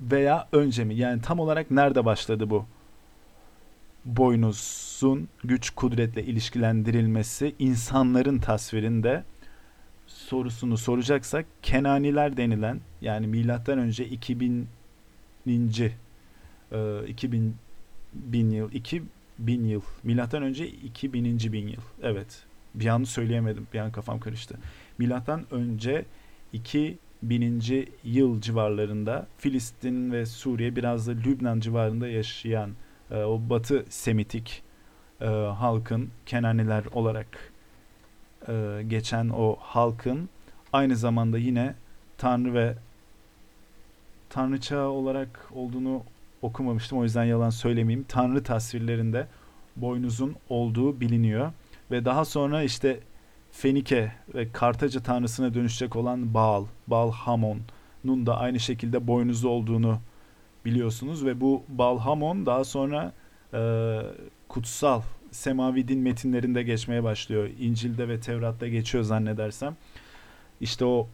[0.00, 2.66] veya önce mi yani tam olarak nerede başladı bu
[4.04, 9.24] boynuzun güç kudretle ilişkilendirilmesi insanların tasvirinde
[10.06, 14.68] sorusunu soracaksak Kenaniler denilen yani milattan önce 2000.
[15.46, 17.56] E, 2000
[18.12, 19.02] bin yıl 2
[19.38, 19.80] bin yıl.
[20.02, 21.52] Milattan önce 2000.
[21.52, 21.82] bin yıl.
[22.02, 22.44] Evet.
[22.74, 23.66] Bir an söyleyemedim.
[23.74, 24.58] Bir an kafam karıştı.
[24.98, 26.04] Milattan önce
[27.22, 27.88] 2000.
[28.04, 32.70] yıl civarlarında Filistin ve Suriye biraz da Lübnan civarında yaşayan
[33.10, 34.62] e, o Batı Semitik
[35.20, 37.52] e, halkın Kenaniler olarak
[38.48, 40.28] e, geçen o halkın
[40.72, 41.74] aynı zamanda yine
[42.18, 42.74] Tanrı ve
[44.30, 46.02] Tanrıça olarak olduğunu
[46.42, 48.04] okumamıştım o yüzden yalan söylemeyeyim.
[48.08, 49.26] Tanrı tasvirlerinde
[49.76, 51.52] boynuzun olduğu biliniyor.
[51.90, 53.00] Ve daha sonra işte
[53.58, 60.00] Fenike ve Kartaca tanrısına dönüşecek olan Baal, Baal Hamon'un da aynı şekilde boynuzlu olduğunu
[60.64, 61.24] biliyorsunuz.
[61.24, 63.12] Ve bu Baal Hamon daha sonra
[63.54, 63.60] e,
[64.48, 67.48] kutsal semavi din metinlerinde geçmeye başlıyor.
[67.58, 69.76] İncil'de ve Tevrat'ta geçiyor zannedersem.
[70.60, 71.08] İşte o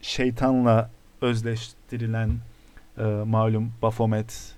[0.00, 2.30] şeytanla özleştirilen
[2.98, 4.56] e, malum Baphomet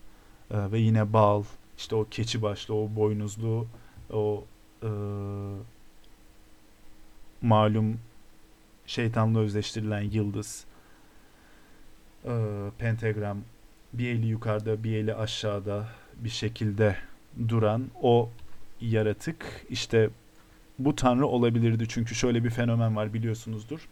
[0.51, 1.43] e, ve yine Baal
[1.79, 3.67] işte o keçi başlı o boynuzlu
[4.13, 4.45] o
[4.83, 4.89] e,
[7.43, 7.99] malum
[8.87, 10.65] şeytanla özleştirilen yıldız
[12.25, 12.35] e,
[12.79, 13.39] pentagram
[13.93, 16.97] bir eli yukarıda bir eli aşağıda bir şekilde
[17.49, 18.31] duran o
[18.81, 20.11] yaratık işte
[20.79, 21.85] bu tanrı olabilirdi.
[21.89, 23.89] Çünkü şöyle bir fenomen var biliyorsunuzdur.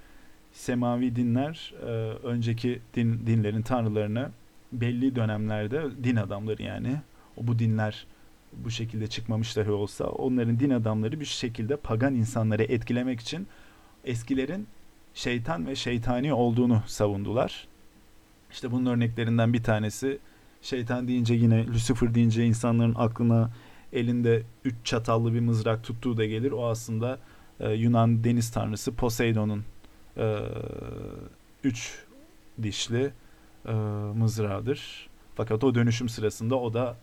[0.52, 1.86] Semavi dinler e,
[2.26, 4.30] önceki din, dinlerin tanrılarını
[4.72, 6.96] belli dönemlerde din adamları yani
[7.36, 8.06] bu dinler
[8.52, 13.46] bu şekilde çıkmamış dahi olsa onların din adamları bir şekilde pagan insanları etkilemek için
[14.04, 14.66] eskilerin
[15.14, 17.68] şeytan ve şeytani olduğunu savundular.
[18.50, 20.18] İşte bunun örneklerinden bir tanesi
[20.62, 23.50] şeytan deyince yine Lucifer deyince insanların aklına
[23.92, 26.52] elinde üç çatallı bir mızrak tuttuğu da gelir.
[26.52, 27.18] O aslında
[27.60, 29.64] e, Yunan deniz tanrısı Poseidon'un
[30.16, 30.38] e,
[31.64, 32.04] üç
[32.62, 33.12] dişli
[33.66, 33.72] e,
[34.14, 35.08] mızrağıdır.
[35.34, 36.96] Fakat o dönüşüm sırasında o da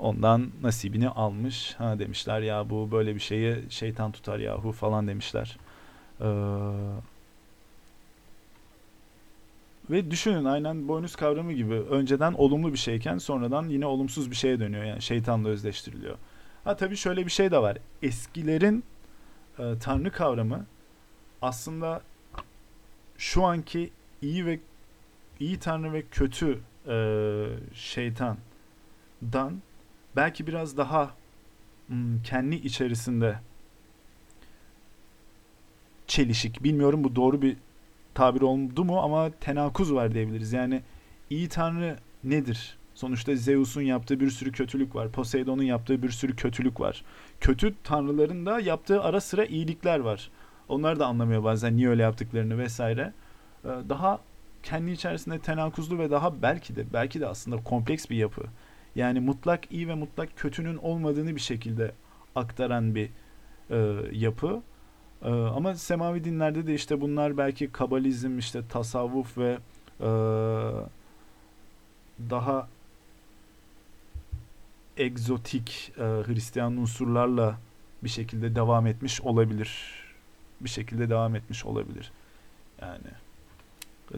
[0.00, 1.74] ondan nasibini almış.
[1.78, 5.58] Ha demişler ya bu böyle bir şeyi şeytan tutar yahu falan demişler.
[6.20, 6.26] Ee,
[9.90, 14.60] ve düşünün aynen boynuz kavramı gibi önceden olumlu bir şeyken sonradan yine olumsuz bir şeye
[14.60, 16.16] dönüyor yani şeytanla özleştiriliyor.
[16.64, 17.78] Ha tabii şöyle bir şey de var.
[18.02, 18.84] Eskilerin
[19.58, 20.66] e, tanrı kavramı
[21.42, 22.02] aslında
[23.18, 23.90] şu anki
[24.22, 24.60] iyi ve
[25.40, 26.96] iyi tanrı ve kötü e,
[27.74, 28.38] şeytandan
[30.16, 31.10] belki biraz daha
[31.86, 33.38] hmm, kendi içerisinde
[36.06, 36.64] çelişik.
[36.64, 37.56] Bilmiyorum bu doğru bir
[38.14, 40.52] tabir oldu mu ama tenakuz var diyebiliriz.
[40.52, 40.82] Yani
[41.30, 42.78] iyi tanrı nedir?
[42.94, 45.12] Sonuçta Zeus'un yaptığı bir sürü kötülük var.
[45.12, 47.04] Poseidon'un yaptığı bir sürü kötülük var.
[47.40, 50.30] Kötü tanrıların da yaptığı ara sıra iyilikler var.
[50.68, 53.12] Onlar da anlamıyor bazen niye öyle yaptıklarını vesaire.
[53.64, 54.20] Ee, daha
[54.62, 58.42] kendi içerisinde tenakuzlu ve daha belki de belki de aslında kompleks bir yapı.
[58.96, 61.92] Yani mutlak iyi ve mutlak kötünün olmadığını bir şekilde
[62.34, 63.10] aktaran bir
[63.70, 63.76] e,
[64.12, 64.62] yapı.
[65.22, 69.58] E, ama semavi dinlerde de işte bunlar belki kabalizm, işte tasavvuf ve
[70.00, 70.08] e,
[72.30, 72.68] daha
[74.96, 77.58] egzotik e, Hristiyan unsurlarla
[78.04, 79.94] bir şekilde devam etmiş olabilir.
[80.60, 82.12] Bir şekilde devam etmiş olabilir.
[82.80, 83.08] Yani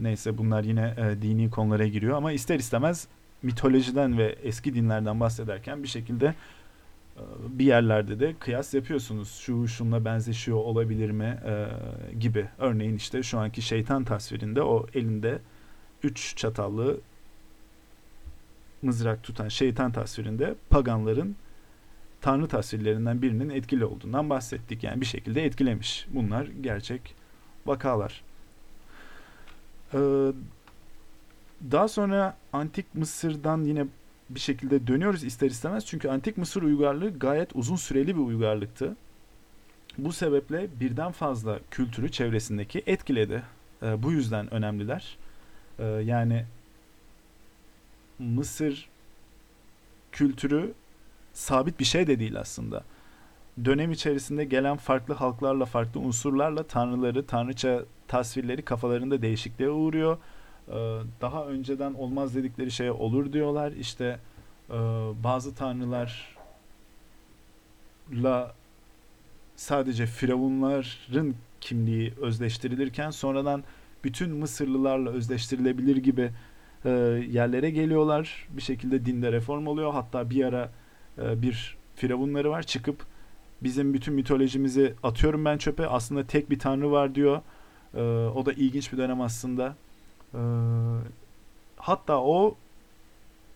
[0.01, 3.07] neyse bunlar yine e, dini konulara giriyor ama ister istemez
[3.43, 9.35] mitolojiden ve eski dinlerden bahsederken bir şekilde e, bir yerlerde de kıyas yapıyorsunuz.
[9.35, 11.67] Şu şunla benzeşiyor olabilir mi e,
[12.19, 12.45] gibi.
[12.57, 15.39] Örneğin işte şu anki şeytan tasvirinde o elinde
[16.03, 16.97] üç çatallı
[18.81, 21.35] mızrak tutan şeytan tasvirinde paganların
[22.21, 24.83] tanrı tasvirlerinden birinin etkili olduğundan bahsettik.
[24.83, 26.07] Yani bir şekilde etkilemiş.
[26.13, 27.15] Bunlar gerçek
[27.65, 28.23] vakalar.
[29.93, 29.97] Ee,
[31.71, 33.85] daha sonra Antik Mısır'dan yine
[34.29, 35.85] bir şekilde dönüyoruz ister istemez.
[35.85, 38.95] Çünkü Antik Mısır uygarlığı gayet uzun süreli bir uygarlıktı.
[39.97, 43.43] Bu sebeple birden fazla kültürü çevresindeki etkiledi.
[43.83, 45.17] E, bu yüzden önemliler.
[45.79, 46.45] E, yani
[48.19, 48.89] Mısır
[50.11, 50.73] kültürü
[51.33, 52.83] sabit bir şey de değil aslında.
[53.65, 60.17] Dönem içerisinde gelen farklı halklarla, farklı unsurlarla tanrıları, tanrıça tasvirleri kafalarında değişikliğe uğruyor
[61.21, 63.71] daha önceden olmaz dedikleri şeye olur diyorlar.
[63.71, 64.19] İşte
[64.69, 64.73] e,
[65.23, 66.05] bazı tanrılarla
[69.55, 73.63] sadece firavunların kimliği özleştirilirken sonradan
[74.03, 76.31] bütün Mısırlılarla özleştirilebilir gibi
[76.85, 76.89] e,
[77.29, 78.47] yerlere geliyorlar.
[78.49, 79.93] Bir şekilde dinde reform oluyor.
[79.93, 80.71] Hatta bir ara
[81.17, 83.05] e, bir firavunları var çıkıp
[83.63, 85.87] bizim bütün mitolojimizi atıyorum ben çöpe.
[85.87, 87.41] Aslında tek bir tanrı var diyor.
[88.35, 89.75] O da ilginç bir dönem aslında.
[90.33, 90.39] Ee,
[91.77, 92.55] hatta o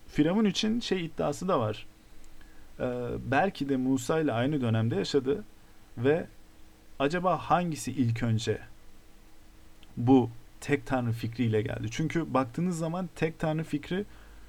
[0.07, 1.85] Firavun için şey iddiası da var.
[2.79, 5.43] Ee, belki de Musa ile aynı dönemde yaşadı
[5.97, 6.27] ve
[6.99, 8.59] acaba hangisi ilk önce
[9.97, 10.29] bu
[10.61, 11.87] tek tanrı fikriyle geldi?
[11.91, 14.05] Çünkü baktığınız zaman tek tanrı fikri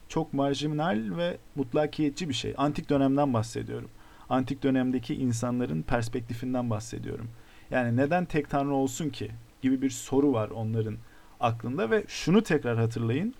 [0.08, 2.54] çok marjinal ve mutlakiyetçi bir şey.
[2.56, 3.88] Antik dönemden bahsediyorum.
[4.28, 7.28] Antik dönemdeki insanların perspektifinden bahsediyorum.
[7.70, 9.30] Yani neden tek tanrı olsun ki
[9.62, 10.96] gibi bir soru var onların
[11.44, 13.34] aklında ve şunu tekrar hatırlayın.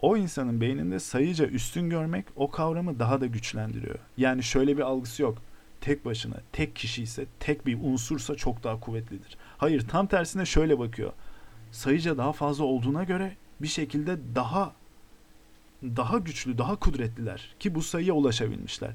[0.00, 3.98] O insanın beyninde sayıca üstün görmek o kavramı daha da güçlendiriyor.
[4.16, 5.38] Yani şöyle bir algısı yok.
[5.80, 9.36] Tek başına, tek kişi ise, tek bir unsursa çok daha kuvvetlidir.
[9.58, 11.12] Hayır, tam tersine şöyle bakıyor.
[11.72, 14.72] Sayıca daha fazla olduğuna göre bir şekilde daha
[15.82, 18.90] daha güçlü, daha kudretliler ki bu sayıya ulaşabilmişler.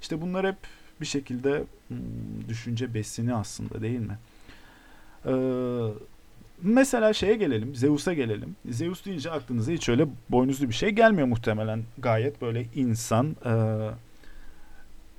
[0.00, 0.56] İşte bunlar hep
[1.00, 1.98] bir şekilde hmm,
[2.48, 4.18] düşünce besini aslında değil mi?
[5.26, 5.32] Ee,
[6.62, 8.56] Mesela şeye gelelim, Zeus'a gelelim.
[8.70, 11.82] Zeus deyince aklınıza hiç öyle boynuzlu bir şey gelmiyor muhtemelen.
[11.98, 13.52] Gayet böyle insan, e,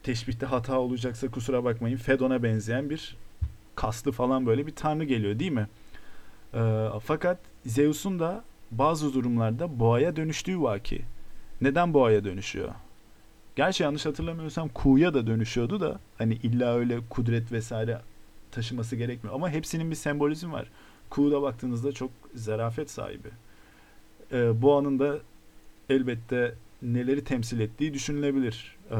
[0.04, 3.18] teşbihte hata olacaksa kusura bakmayın, Fedon'a benzeyen bir
[3.76, 5.68] kaslı falan böyle bir tanrı geliyor değil mi?
[6.54, 11.02] E, fakat Zeus'un da bazı durumlarda boğaya dönüştüğü vaki.
[11.62, 12.70] Neden boğaya dönüşüyor?
[13.56, 18.02] Gerçi yanlış hatırlamıyorsam kuğuya da dönüşüyordu da hani illa öyle kudret vesaire
[18.52, 19.36] taşıması gerekmiyor.
[19.36, 20.68] Ama hepsinin bir sembolizmi var.
[21.14, 23.30] Kuğu'da baktığınızda çok zarafet sahibi.
[24.32, 25.20] E, boğanın da
[25.90, 28.78] elbette neleri temsil ettiği düşünülebilir.
[28.92, 28.98] E,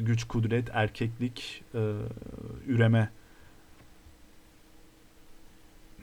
[0.00, 1.92] güç, kudret, erkeklik, e,
[2.66, 3.10] üreme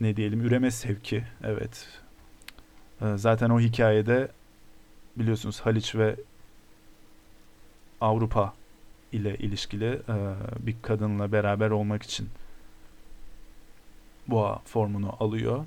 [0.00, 1.88] ne diyelim üreme sevki evet.
[3.00, 4.28] E, zaten o hikayede
[5.16, 6.16] biliyorsunuz Haliç ve
[8.00, 8.54] Avrupa
[9.12, 12.28] ile ilişkili e, bir kadınla beraber olmak için
[14.28, 15.66] boğa formunu alıyor.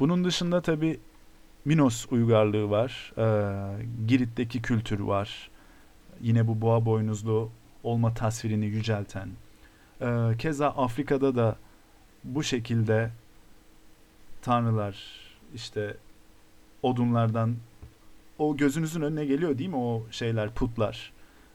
[0.00, 1.00] Bunun dışında tabi
[1.64, 3.12] Minos uygarlığı var.
[3.18, 3.26] E,
[4.06, 5.50] Girit'teki kültür var.
[6.20, 7.50] Yine bu boğa boynuzlu
[7.82, 9.28] olma tasvirini yücelten.
[10.00, 11.56] E, keza Afrika'da da
[12.24, 13.10] bu şekilde
[14.42, 14.96] tanrılar
[15.54, 15.96] işte
[16.82, 17.56] odunlardan
[18.38, 21.12] o gözünüzün önüne geliyor değil mi o şeyler putlar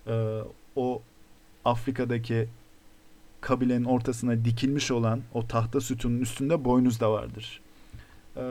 [0.09, 0.41] ee,
[0.75, 1.01] o
[1.65, 2.47] Afrika'daki
[3.41, 7.61] kabilenin ortasına dikilmiş olan o tahta sütunun üstünde boynuz da vardır.
[8.35, 8.41] Ee,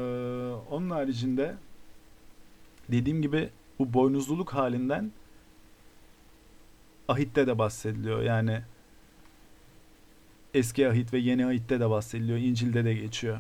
[0.70, 1.55] onun haricinde
[2.89, 5.12] dediğim gibi bu boynuzluluk halinden
[7.09, 8.22] ahitte de bahsediliyor.
[8.22, 8.62] Yani
[10.55, 12.39] eski ahit ve yeni ahitte de bahsediliyor.
[12.39, 13.39] İncil'de de geçiyor.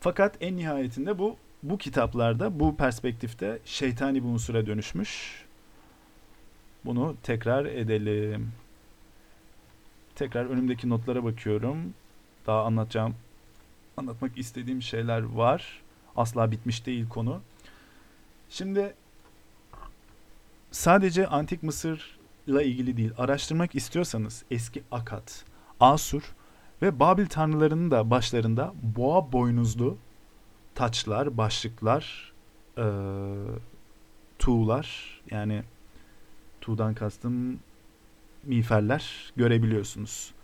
[0.00, 5.44] Fakat en nihayetinde bu bu kitaplarda bu perspektifte şeytani bir unsura dönüşmüş.
[6.84, 8.52] Bunu tekrar edelim.
[10.14, 11.94] Tekrar önümdeki notlara bakıyorum.
[12.46, 13.14] Daha anlatacağım,
[13.96, 15.82] anlatmak istediğim şeyler var.
[16.16, 17.40] Asla bitmiş değil konu.
[18.48, 18.94] Şimdi
[20.70, 25.44] sadece antik Mısır'la ilgili değil, araştırmak istiyorsanız eski Akat,
[25.80, 26.34] Asur
[26.82, 29.96] ve Babil tanrılarının da başlarında boğa boynuzlu
[30.74, 32.32] taçlar, başlıklar,
[32.78, 32.84] e,
[34.38, 35.62] tuğlar yani
[36.60, 37.58] tuğdan kastım
[38.46, 40.34] miğferler görebiliyorsunuz.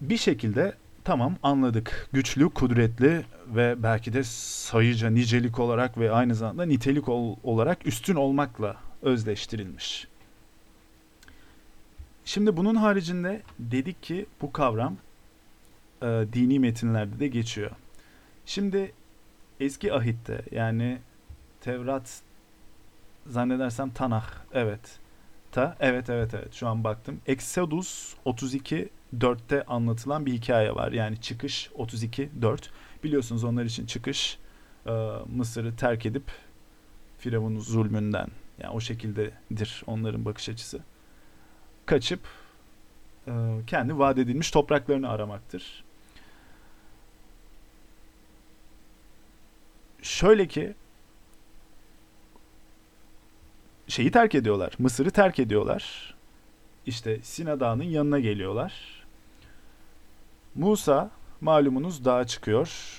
[0.00, 2.08] Bir şekilde tamam anladık.
[2.12, 8.14] Güçlü, kudretli ve belki de sayıca nicelik olarak ve aynı zamanda nitelik ol, olarak üstün
[8.14, 10.08] olmakla özleştirilmiş.
[12.24, 14.96] Şimdi bunun haricinde dedik ki bu kavram
[16.02, 17.70] e, dini metinlerde de geçiyor.
[18.46, 18.92] Şimdi
[19.60, 20.98] eski ahitte yani
[21.60, 22.22] Tevrat
[23.26, 24.98] zannedersem Tanah evet.
[25.52, 27.20] Ta evet evet evet şu an baktım.
[27.26, 30.92] Exodus 32 4'te anlatılan bir hikaye var.
[30.92, 32.70] Yani çıkış 32 4.
[33.04, 34.38] Biliyorsunuz onlar için çıkış
[34.86, 34.90] e,
[35.36, 36.24] Mısır'ı terk edip
[37.18, 38.28] Firavun'un zulmünden
[38.62, 40.80] yani o şekildedir onların bakış açısı.
[41.86, 42.20] Kaçıp
[43.26, 43.32] e,
[43.66, 45.84] kendi vaat edilmiş topraklarını aramaktır.
[50.02, 50.74] Şöyle ki
[53.90, 54.72] şeyi terk ediyorlar.
[54.78, 56.14] Mısır'ı terk ediyorlar.
[56.86, 58.72] İşte Sina Dağı'nın yanına geliyorlar.
[60.54, 61.10] Musa
[61.40, 62.96] malumunuz dağa çıkıyor.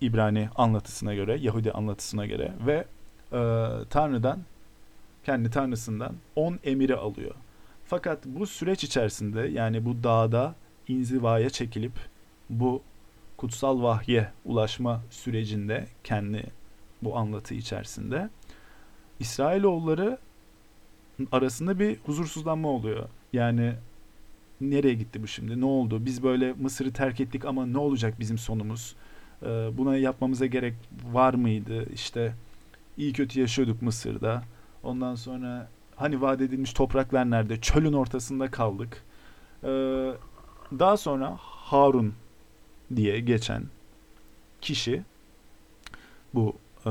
[0.00, 2.84] İbrani anlatısına göre, Yahudi anlatısına göre ve
[3.32, 3.40] e,
[3.90, 4.40] Tanrı'dan,
[5.24, 7.34] kendi Tanrısından 10 emiri alıyor.
[7.86, 10.54] Fakat bu süreç içerisinde yani bu dağda
[10.88, 11.92] inzivaya çekilip
[12.50, 12.82] bu
[13.36, 16.46] kutsal vahye ulaşma sürecinde kendi
[17.02, 18.30] bu anlatı içerisinde
[19.20, 20.18] İsrailoğulları
[21.32, 23.08] arasında bir huzursuzlanma oluyor.
[23.32, 23.74] Yani
[24.60, 25.60] nereye gitti bu şimdi?
[25.60, 26.04] Ne oldu?
[26.04, 28.96] Biz böyle Mısır'ı terk ettik ama ne olacak bizim sonumuz?
[29.42, 29.46] Ee,
[29.78, 30.74] buna yapmamıza gerek
[31.12, 31.92] var mıydı?
[31.94, 32.34] İşte
[32.96, 34.42] iyi kötü yaşıyorduk Mısır'da.
[34.82, 37.60] Ondan sonra hani vaat edilmiş topraklar nerede?
[37.60, 39.02] Çölün ortasında kaldık.
[39.64, 39.68] Ee,
[40.78, 42.14] daha sonra Harun
[42.96, 43.62] diye geçen
[44.60, 45.02] kişi
[46.34, 46.56] bu
[46.86, 46.90] e,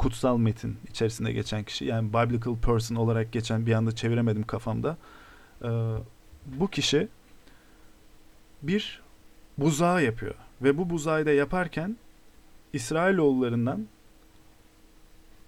[0.00, 4.96] kutsal metin içerisinde geçen kişi yani biblical person olarak geçen bir anda çeviremedim kafamda.
[5.64, 5.68] Ee,
[6.46, 7.08] bu kişi
[8.62, 9.02] bir
[9.58, 11.96] buzağı yapıyor ve bu buzağı da yaparken
[12.72, 13.86] İsrailoğullarından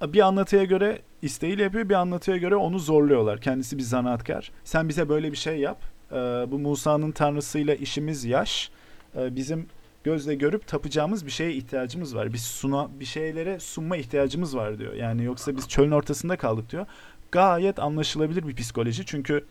[0.03, 3.41] bir anlatıya göre isteğiyle yapıyor bir anlatıya göre onu zorluyorlar.
[3.41, 4.51] Kendisi bir zanaatkar.
[4.65, 5.83] Sen bize böyle bir şey yap.
[6.11, 6.17] Ee,
[6.49, 8.71] bu Musa'nın tanrısıyla işimiz yaş.
[9.17, 9.67] Ee, bizim
[10.05, 12.33] gözle görüp tapacağımız bir şeye ihtiyacımız var.
[12.33, 14.95] Bir suna bir şeylere sunma ihtiyacımız var diyor.
[14.95, 16.87] Yani yoksa biz çölün ortasında kaldık diyor.
[17.33, 19.07] Gayet anlaşılabilir bir psikoloji.
[19.07, 19.45] Çünkü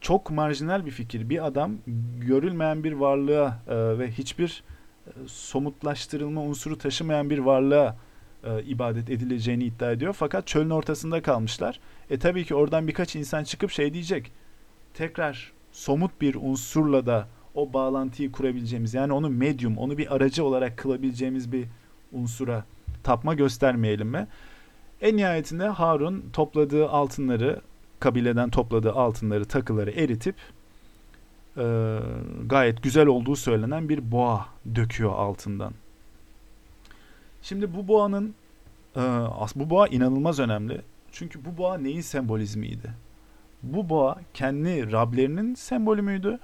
[0.00, 1.28] çok marjinal bir fikir.
[1.28, 1.76] Bir adam
[2.16, 4.62] görülmeyen bir varlığa e, ve hiçbir
[5.06, 7.96] e, somutlaştırılma unsuru taşımayan bir varlığa
[8.44, 10.12] e, ibadet edileceğini iddia ediyor.
[10.12, 11.80] Fakat çölün ortasında kalmışlar.
[12.10, 14.32] E tabii ki oradan birkaç insan çıkıp şey diyecek.
[14.94, 17.28] Tekrar somut bir unsurla da
[17.58, 21.66] o bağlantıyı kurabileceğimiz yani onu medyum, onu bir aracı olarak kılabileceğimiz bir
[22.12, 22.64] unsura
[23.02, 24.26] tapma göstermeyelim mi?
[25.00, 27.60] En nihayetinde Harun topladığı altınları,
[28.00, 30.34] kabileden topladığı altınları, takıları eritip
[31.56, 31.98] e,
[32.46, 35.72] gayet güzel olduğu söylenen bir boğa döküyor altından.
[37.42, 38.34] Şimdi bu boğanın
[38.96, 39.00] e,
[39.54, 40.80] bu boğa inanılmaz önemli.
[41.12, 42.90] Çünkü bu boğa neyin sembolizmiydi?
[43.62, 46.38] Bu boğa kendi Rablerinin sembolü müydü?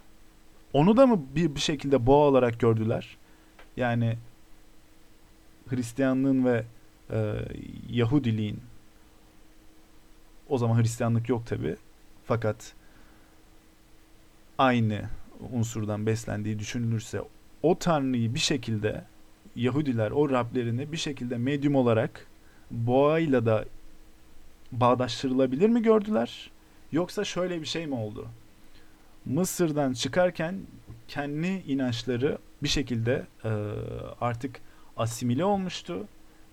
[0.75, 3.17] Onu da mı bir, bir şekilde boğa olarak gördüler?
[3.77, 4.17] Yani
[5.69, 6.65] Hristiyanlığın ve
[7.11, 7.35] e,
[7.91, 8.61] Yahudiliğin
[10.49, 11.77] o zaman Hristiyanlık yok tabi
[12.25, 12.73] fakat
[14.59, 15.03] aynı
[15.53, 17.23] unsurdan beslendiği düşünülürse
[17.63, 19.05] o tanrıyı bir şekilde
[19.57, 22.27] Yahudiler o Rablerini bir şekilde medyum olarak
[22.71, 23.65] boğayla da
[24.73, 26.51] bağdaştırılabilir mi gördüler?
[26.93, 28.29] Yoksa şöyle bir şey mi oldu?
[29.25, 30.61] Mısır'dan çıkarken
[31.09, 33.51] kendi inançları bir şekilde e,
[34.21, 34.61] artık
[34.97, 36.07] asimile olmuştu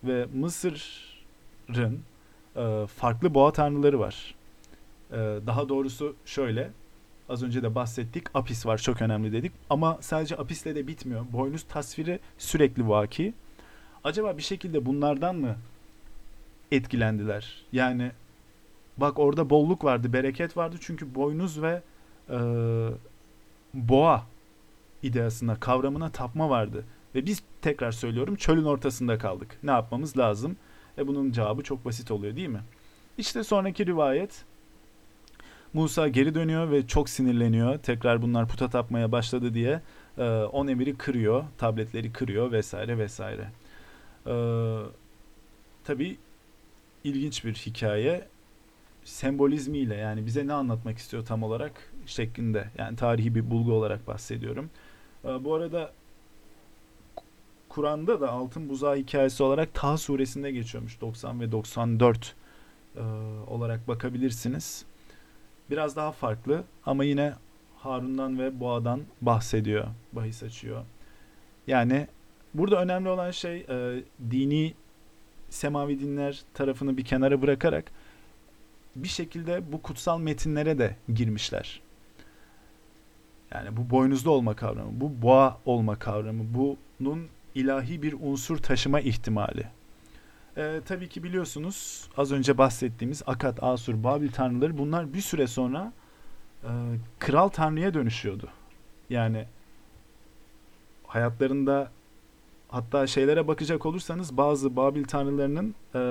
[0.03, 1.99] ve Mısır'ın
[2.55, 4.35] e, farklı boğa tanrıları var.
[5.11, 5.17] E,
[5.47, 6.71] daha doğrusu şöyle
[7.29, 11.25] az önce de bahsettik Apis var çok önemli dedik ama sadece Apis'le de bitmiyor.
[11.33, 13.33] Boynuz tasviri sürekli vaki.
[14.03, 15.55] Acaba bir şekilde bunlardan mı
[16.71, 17.63] etkilendiler?
[17.71, 18.11] Yani
[18.97, 21.81] bak orada bolluk vardı, bereket vardı çünkü boynuz ve
[22.29, 22.39] e,
[23.73, 24.25] boğa
[25.03, 26.85] ideasına, kavramına tapma vardı.
[27.15, 29.57] Ve biz tekrar söylüyorum çölün ortasında kaldık.
[29.63, 30.57] Ne yapmamız lazım?
[30.97, 32.61] E bunun cevabı çok basit oluyor değil mi?
[33.17, 34.45] İşte sonraki rivayet
[35.73, 37.77] Musa geri dönüyor ve çok sinirleniyor.
[37.77, 39.81] Tekrar bunlar puta tapmaya başladı diye
[40.17, 43.47] e, on emiri kırıyor, tabletleri kırıyor vesaire vesaire.
[44.27, 44.33] E,
[45.83, 46.17] tabii
[47.03, 48.27] ilginç bir hikaye
[49.03, 54.69] sembolizmiyle yani bize ne anlatmak istiyor tam olarak şeklinde yani tarihi bir bulgu olarak bahsediyorum.
[55.25, 55.91] E, bu arada
[57.69, 62.35] Kur'an'da da altın buzağı hikayesi olarak Taha suresinde geçiyormuş 90 ve 94
[62.95, 63.01] e,
[63.47, 64.85] olarak bakabilirsiniz.
[65.69, 67.33] Biraz daha farklı ama yine
[67.77, 70.83] Harun'dan ve Boğa'dan bahsediyor, bahis açıyor.
[71.67, 72.07] Yani
[72.53, 74.73] burada önemli olan şey e, dini
[75.49, 77.91] semavi dinler tarafını bir kenara bırakarak
[78.95, 81.81] bir şekilde bu kutsal metinlere de girmişler.
[83.51, 89.67] Yani bu boynuzlu olma kavramı, bu boğa olma kavramı, bunun ilahi bir unsur taşıma ihtimali.
[90.57, 95.93] Ee, tabii ki biliyorsunuz az önce bahsettiğimiz Akat, Asur, Babil tanrıları bunlar bir süre sonra
[96.63, 96.69] e,
[97.19, 98.49] kral tanrıya dönüşüyordu.
[99.09, 99.45] Yani
[101.07, 101.91] hayatlarında
[102.69, 106.01] hatta şeylere bakacak olursanız bazı Babil tanrılarının e,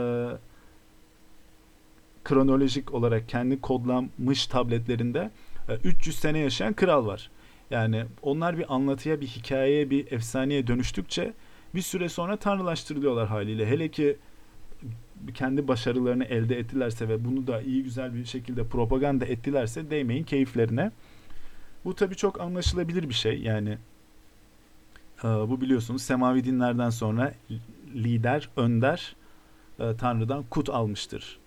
[2.24, 5.30] kronolojik olarak kendi kodlanmış tabletlerinde
[5.84, 7.30] 300 sene yaşayan kral var.
[7.70, 11.32] Yani onlar bir anlatıya, bir hikayeye, bir efsaneye dönüştükçe
[11.74, 13.66] bir süre sonra tanrılaştırılıyorlar haliyle.
[13.66, 14.16] Hele ki
[15.34, 20.90] kendi başarılarını elde ettilerse ve bunu da iyi güzel bir şekilde propaganda ettilerse değmeyin keyiflerine.
[21.84, 23.40] Bu tabii çok anlaşılabilir bir şey.
[23.40, 23.78] Yani
[25.24, 27.34] e, bu biliyorsunuz semavi dinlerden sonra
[27.94, 29.16] lider, önder
[29.78, 31.38] e, Tanrı'dan kut almıştır.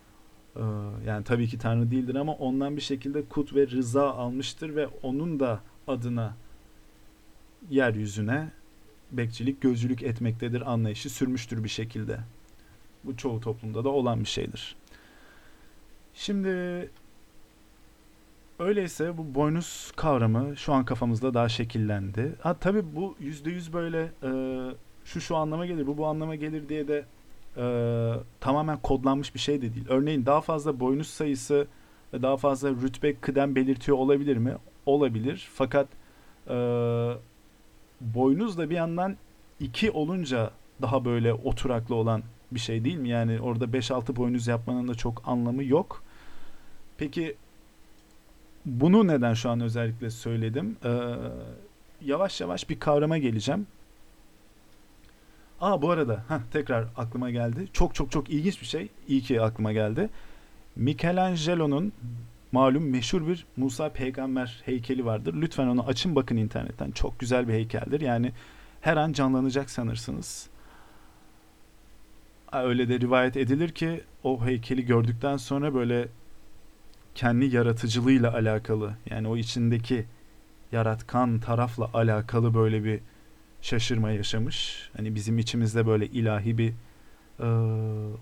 [0.56, 0.62] E,
[1.08, 5.40] yani tabii ki Tanrı değildir ama ondan bir şekilde kut ve rıza almıştır ve onun
[5.40, 6.36] da adına
[7.70, 8.52] yeryüzüne
[9.12, 12.20] bekçilik, gözcülük etmektedir anlayışı sürmüştür bir şekilde.
[13.04, 14.76] Bu çoğu toplumda da olan bir şeydir.
[16.14, 16.90] Şimdi
[18.60, 22.36] öyleyse bu boynuz kavramı şu an kafamızda daha şekillendi.
[22.42, 24.30] Ha tabii bu yüzde yüz böyle e,
[25.06, 27.06] şu şu anlama gelir, bu bu anlama gelir diye de
[27.58, 29.86] e, tamamen kodlanmış bir şey de değil.
[29.90, 31.68] Örneğin daha fazla boynuz sayısı
[32.14, 34.54] ve daha fazla rütbe kıdem belirtiyor olabilir mi?
[34.86, 35.50] Olabilir.
[35.54, 35.88] Fakat
[36.50, 36.56] e,
[38.02, 39.16] boynuz da bir yandan
[39.60, 40.52] iki olunca
[40.82, 43.10] daha böyle oturaklı olan bir şey değil mi?
[43.10, 46.04] Yani orada 5-6 boynuz yapmanın da çok anlamı yok.
[46.98, 47.36] Peki
[48.66, 50.78] bunu neden şu an özellikle söyledim?
[50.86, 50.90] Ee,
[52.02, 53.68] yavaş yavaş bir kavrama geleceğim.
[55.64, 57.68] Aa bu arada heh, tekrar aklıma geldi.
[57.74, 58.90] Çok çok çok ilginç bir şey.
[59.08, 60.10] İyi ki aklıma geldi.
[60.76, 61.94] Michelangelo'nun
[62.52, 65.36] malum meşhur bir Musa peygamber heykeli vardır.
[65.42, 66.92] Lütfen onu açın bakın internetten.
[66.92, 68.02] Çok güzel bir heykeldir.
[68.02, 68.32] Yani
[68.82, 70.50] her an canlanacak sanırsınız.
[72.54, 76.08] Öyle de rivayet edilir ki o heykeli gördükten sonra böyle
[77.16, 80.06] kendi yaratıcılığıyla alakalı yani o içindeki
[80.72, 83.00] yaratkan tarafla alakalı böyle bir
[83.64, 84.90] şaşırma yaşamış.
[84.98, 86.74] Hani bizim içimizde böyle ilahi bir
[87.40, 87.48] e,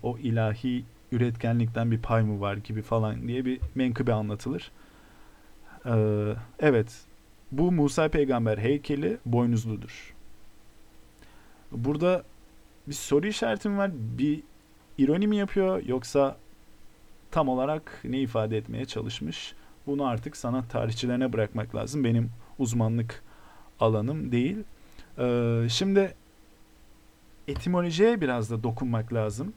[0.02, 4.70] o ilahi üretkenlikten bir pay mı var gibi falan diye bir menkıbe anlatılır.
[5.86, 5.94] E,
[6.60, 7.00] evet
[7.52, 10.14] bu Musa peygamber heykeli boynuzludur.
[11.72, 12.22] Burada
[12.86, 13.90] bir soru işaretim var.
[13.94, 14.40] Bir
[14.98, 16.36] ironi mi yapıyor yoksa
[17.30, 19.54] tam olarak ne ifade etmeye çalışmış?
[19.86, 22.04] Bunu artık sanat tarihçilerine bırakmak lazım.
[22.04, 23.22] Benim uzmanlık
[23.80, 24.56] alanım değil.
[25.18, 26.14] Ee, şimdi
[27.48, 29.52] etimolojiye biraz da dokunmak lazım.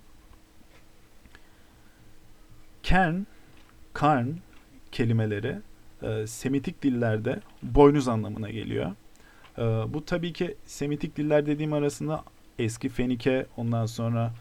[2.84, 3.16] Kern,
[3.93, 4.28] karn
[4.91, 5.58] kelimeleri
[6.01, 8.91] e, Semitik dillerde boynuz anlamına geliyor.
[9.58, 12.24] E, bu tabii ki Semitik diller dediğim arasında
[12.60, 14.34] eski Fenike, ondan sonra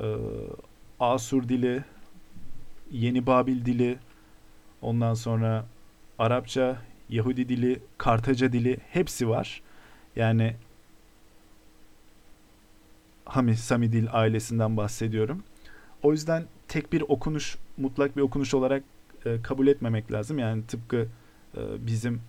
[0.00, 0.06] e,
[1.00, 1.84] Asur dili,
[2.90, 3.98] Yeni Babil dili,
[4.82, 5.64] ondan sonra
[6.18, 6.76] Arapça,
[7.08, 9.62] Yahudi dili, Kartaca dili hepsi var.
[10.18, 10.54] Yani
[13.24, 15.42] Hami Sami ailesinden bahsediyorum.
[16.02, 18.82] O yüzden tek bir okunuş, mutlak bir okunuş olarak
[19.24, 20.38] e, kabul etmemek lazım.
[20.38, 21.06] Yani tıpkı
[21.56, 22.20] e, bizim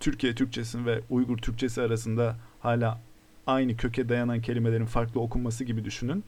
[0.00, 3.00] Türkiye Türkçesi ve Uygur Türkçesi arasında hala
[3.46, 6.24] aynı köke dayanan kelimelerin farklı okunması gibi düşünün.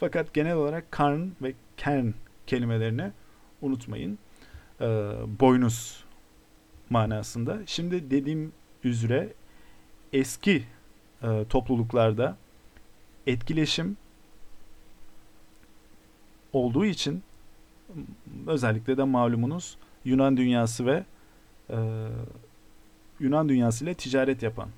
[0.00, 2.06] Fakat genel olarak karn ve kern
[2.46, 3.12] kelimelerini
[3.62, 4.18] unutmayın.
[4.80, 4.86] E,
[5.40, 6.04] boynuz
[6.90, 7.58] manasında.
[7.66, 8.52] Şimdi dediğim
[8.84, 9.32] üzere
[10.16, 10.64] eski
[11.22, 12.36] e, topluluklarda
[13.26, 13.96] etkileşim
[16.52, 17.22] olduğu için
[18.46, 21.04] özellikle de malumunuz Yunan dünyası ve
[21.70, 22.08] e,
[23.20, 24.68] Yunan dünyası ile ticaret yapan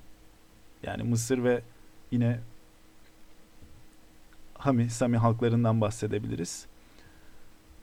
[0.82, 1.62] yani Mısır ve
[2.11, 2.41] yine
[4.55, 6.66] Hami, Sami halklarından bahsedebiliriz.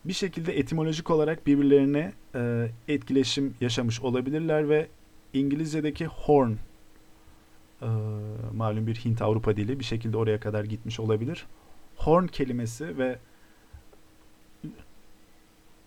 [0.06, 4.88] Bir şekilde etimolojik olarak birbirlerine e, etkileşim yaşamış olabilirler ve
[5.34, 6.54] İngilizce'deki horn
[7.82, 7.88] e,
[8.54, 11.46] malum bir Hint Avrupa dili bir şekilde oraya kadar gitmiş olabilir.
[11.96, 13.20] Horn kelimesi ve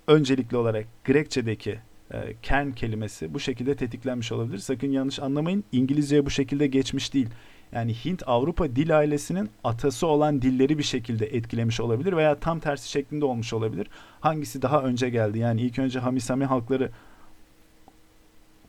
[0.06, 1.78] öncelikli olarak Grekçedeki
[2.10, 4.58] e, kern kelimesi bu şekilde tetiklenmiş olabilir.
[4.58, 5.64] Sakın yanlış anlamayın.
[5.72, 7.28] İngilizceye bu şekilde geçmiş değil.
[7.72, 12.90] Yani Hint Avrupa dil ailesinin atası olan dilleri bir şekilde etkilemiş olabilir veya tam tersi
[12.90, 13.88] şeklinde olmuş olabilir.
[14.20, 15.38] Hangisi daha önce geldi?
[15.38, 16.90] Yani ilk önce Hamisami halkları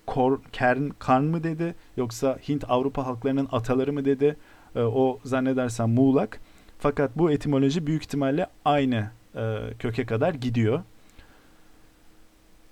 [0.10, 4.38] kor, kern, karn mı dedi yoksa Hint Avrupa halklarının ataları mı dedi?
[4.76, 6.40] E, o zannedersem muğlak.
[6.80, 10.84] Fakat bu etimoloji büyük ihtimalle aynı e, köke kadar gidiyor.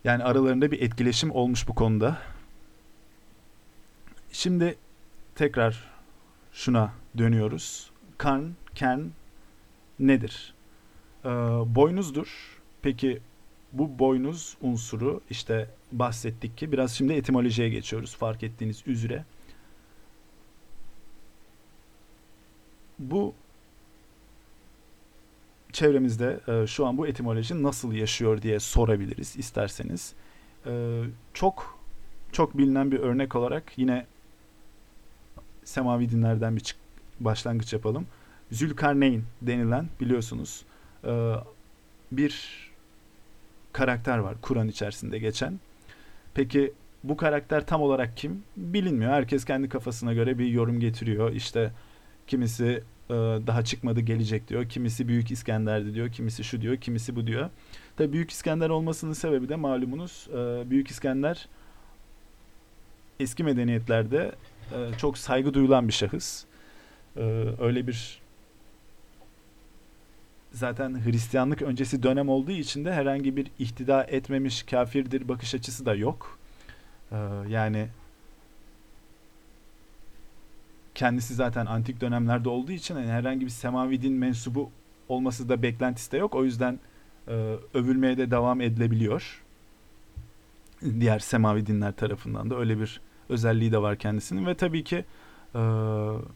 [0.04, 2.18] Yani aralarında bir etkileşim olmuş bu konuda.
[4.32, 4.76] Şimdi
[5.36, 5.84] tekrar
[6.52, 7.92] şuna dönüyoruz.
[8.18, 9.12] Kan, ken
[10.00, 10.54] nedir?
[11.26, 11.30] Ee,
[11.76, 12.60] boynuzdur.
[12.82, 13.20] Peki
[13.74, 19.26] bu boynuz unsuru işte bahsettik ki biraz şimdi etimolojiye geçiyoruz fark ettiğiniz üzere.
[23.00, 23.34] Bu
[25.72, 30.14] çevremizde e, şu an bu etimoloji nasıl yaşıyor diye sorabiliriz isterseniz.
[30.66, 31.04] E,
[31.34, 31.80] çok
[32.32, 34.06] çok bilinen bir örnek olarak yine
[35.64, 36.76] semavi dinlerden bir
[37.20, 38.08] başlangıç yapalım.
[38.52, 40.66] Zülkarneyn denilen biliyorsunuz
[41.04, 41.34] e,
[42.12, 42.67] bir
[43.78, 45.60] karakter var Kur'an içerisinde geçen.
[46.34, 46.74] Peki
[47.04, 48.44] bu karakter tam olarak kim?
[48.58, 49.12] Bilinmiyor.
[49.12, 51.34] Herkes kendi kafasına göre bir yorum getiriyor.
[51.34, 51.72] İşte
[52.28, 53.14] kimisi e,
[53.48, 54.70] daha çıkmadı gelecek diyor.
[54.70, 56.12] Kimisi Büyük İskender'di diyor.
[56.12, 56.78] Kimisi şu diyor.
[56.78, 57.50] Kimisi bu diyor.
[57.98, 61.48] Tabii Büyük İskender olmasının sebebi de malumunuz e, Büyük İskender
[63.20, 64.32] eski medeniyetlerde
[64.72, 66.46] e, çok saygı duyulan bir şahıs.
[67.60, 68.22] Öyle bir
[70.58, 75.96] zaten Hristiyanlık öncesi dönem olduğu için de herhangi bir ihtida etmemiş kafirdir bakış açısı da
[75.96, 76.40] yok.
[77.48, 77.88] Yani
[80.98, 84.72] kendisi zaten antik dönemlerde olduğu için yani herhangi bir semavi din mensubu
[85.10, 86.36] olması da beklentisi de yok.
[86.36, 86.80] O yüzden
[87.28, 89.44] e, övülmeye de devam edilebiliyor.
[91.00, 95.06] Diğer semavi dinler tarafından da öyle bir özelliği de var kendisinin ve tabii ki
[95.56, 95.60] e,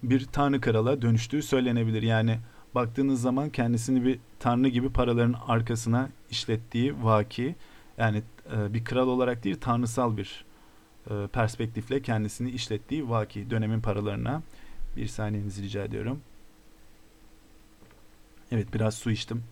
[0.04, 2.04] bir tanrı krala dönüştüğü söylenebilir.
[2.04, 2.40] Yani
[2.76, 7.56] baktığınız zaman kendisini bir tanrı gibi paraların arkasına işlettiği vaki
[7.98, 8.24] yani
[8.56, 10.46] e, bir kral olarak değil tanrısal bir
[11.10, 14.42] e, perspektifle kendisini işlettiği vaki dönemin paralarına.
[14.98, 16.22] Bir saniyenizi rica ediyorum.
[18.52, 19.44] Evet biraz su içtim.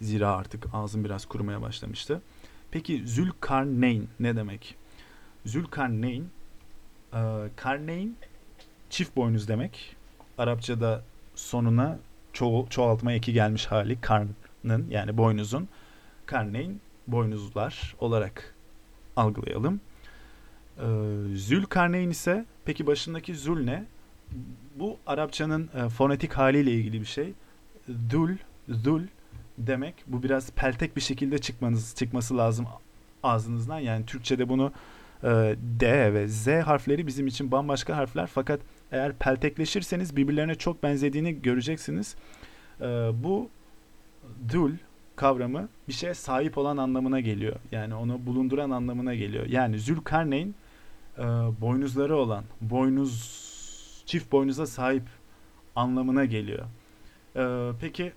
[0.00, 2.22] Zira artık ağzım biraz kurumaya başlamıştı.
[2.70, 4.76] Peki Zülkarneyn ne demek?
[5.46, 6.24] Zülkarneyn
[7.14, 8.16] e, Karneyn
[8.90, 9.96] çift boynuz demek.
[10.38, 11.04] Arapçada
[11.34, 11.98] sonuna
[12.32, 15.68] ço çoğaltma eki gelmiş hali karnın yani boynuzun.
[16.26, 18.54] Karneyn boynuzlar olarak
[19.16, 19.80] algılayalım.
[20.78, 20.82] Ee,
[21.36, 23.84] Zülkarneyn ise peki başındaki zül ne?
[24.76, 27.32] Bu Arapçanın e, fonetik haliyle ilgili bir şey.
[28.10, 28.30] Dul,
[28.68, 29.02] zul
[29.58, 29.94] demek.
[30.06, 32.66] Bu biraz peltek bir şekilde çıkmanız çıkması lazım
[33.22, 33.78] ağzınızdan.
[33.78, 34.72] Yani Türkçe'de bunu
[35.22, 38.26] e, D ve Z harfleri bizim için bambaşka harfler.
[38.26, 38.60] Fakat
[38.92, 42.16] eğer peltekleşirseniz birbirlerine çok benzediğini göreceksiniz.
[42.80, 42.84] E,
[43.14, 43.50] bu
[44.52, 44.72] dul
[45.16, 47.56] kavramı bir şeye sahip olan anlamına geliyor.
[47.72, 49.46] Yani onu bulunduran anlamına geliyor.
[49.46, 50.54] Yani Zülkarneyn
[51.18, 51.22] e,
[51.60, 53.42] boynuzları olan, boynuz
[54.06, 55.04] çift boynuza sahip
[55.76, 56.66] anlamına geliyor.
[57.36, 58.12] E, peki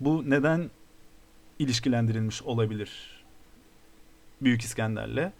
[0.00, 0.70] bu neden
[1.58, 3.24] ilişkilendirilmiş olabilir
[4.42, 5.32] Büyük İskender'le?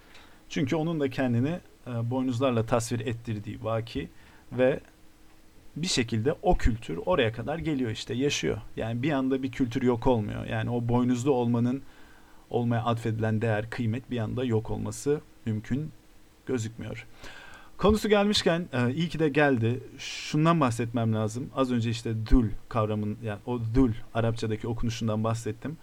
[0.49, 4.09] Çünkü onun da kendini e, boynuzlarla tasvir ettirdiği vaki
[4.53, 4.81] ve
[5.77, 8.59] bir şekilde o kültür oraya kadar geliyor işte yaşıyor.
[8.77, 10.47] Yani bir anda bir kültür yok olmuyor.
[10.47, 11.83] Yani o boynuzlu olmanın
[12.51, 15.91] olmaya atfedilen değer, kıymet bir anda yok olması mümkün
[16.47, 17.07] gözükmüyor.
[17.79, 19.81] Konusu gelmişken e, iyi ki de geldi.
[19.99, 21.51] Şundan bahsetmem lazım.
[21.55, 25.77] Az önce işte dul kavramın yani o dul Arapçadaki okunuşundan bahsettim.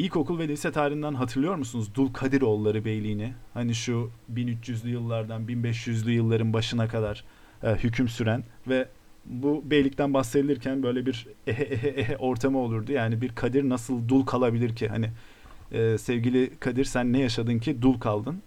[0.00, 3.34] İlkokul ve lise tarihinden hatırlıyor musunuz Dul Kadiroğulları Beyliğini?
[3.54, 7.24] Hani şu 1300'lü yıllardan 1500'lü yılların başına kadar
[7.62, 8.88] e, hüküm süren ve
[9.24, 12.92] bu beylikten bahsedilirken böyle bir ehe ehe ehe ortamı olurdu.
[12.92, 14.88] Yani bir Kadir nasıl dul kalabilir ki?
[14.88, 15.10] Hani
[15.72, 18.42] e, sevgili Kadir sen ne yaşadın ki dul kaldın?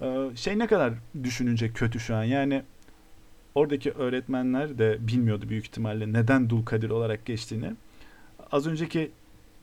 [0.00, 0.92] E, şey ne kadar
[1.22, 2.24] düşününce kötü şu an.
[2.24, 2.62] Yani
[3.54, 7.72] oradaki öğretmenler de bilmiyordu büyük ihtimalle neden dul Kadir olarak geçtiğini.
[8.52, 9.10] Az önceki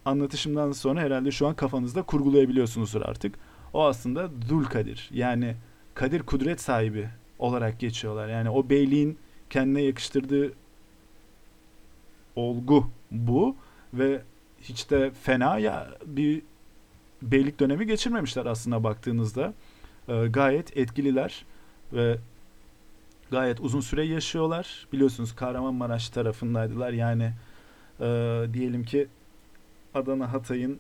[0.09, 3.35] anlatışımdan sonra herhalde şu an kafanızda kurgulayabiliyorsunuzdur artık.
[3.73, 5.09] O aslında dul Kadir.
[5.13, 5.55] Yani
[5.93, 8.27] Kadir kudret sahibi olarak geçiyorlar.
[8.27, 9.17] Yani o beyliğin
[9.49, 10.53] kendine yakıştırdığı
[12.35, 13.55] olgu bu
[13.93, 14.21] ve
[14.61, 16.41] hiç de fena ya bir
[17.21, 19.53] beylik dönemi geçirmemişler aslında baktığınızda.
[20.07, 21.45] E, gayet etkililer
[21.93, 22.17] ve
[23.31, 24.87] gayet uzun süre yaşıyorlar.
[24.93, 26.91] Biliyorsunuz Kahramanmaraş tarafındaydılar.
[26.91, 27.31] Yani
[27.99, 28.05] e,
[28.53, 29.07] diyelim ki
[29.93, 30.79] Adana Hatay'ın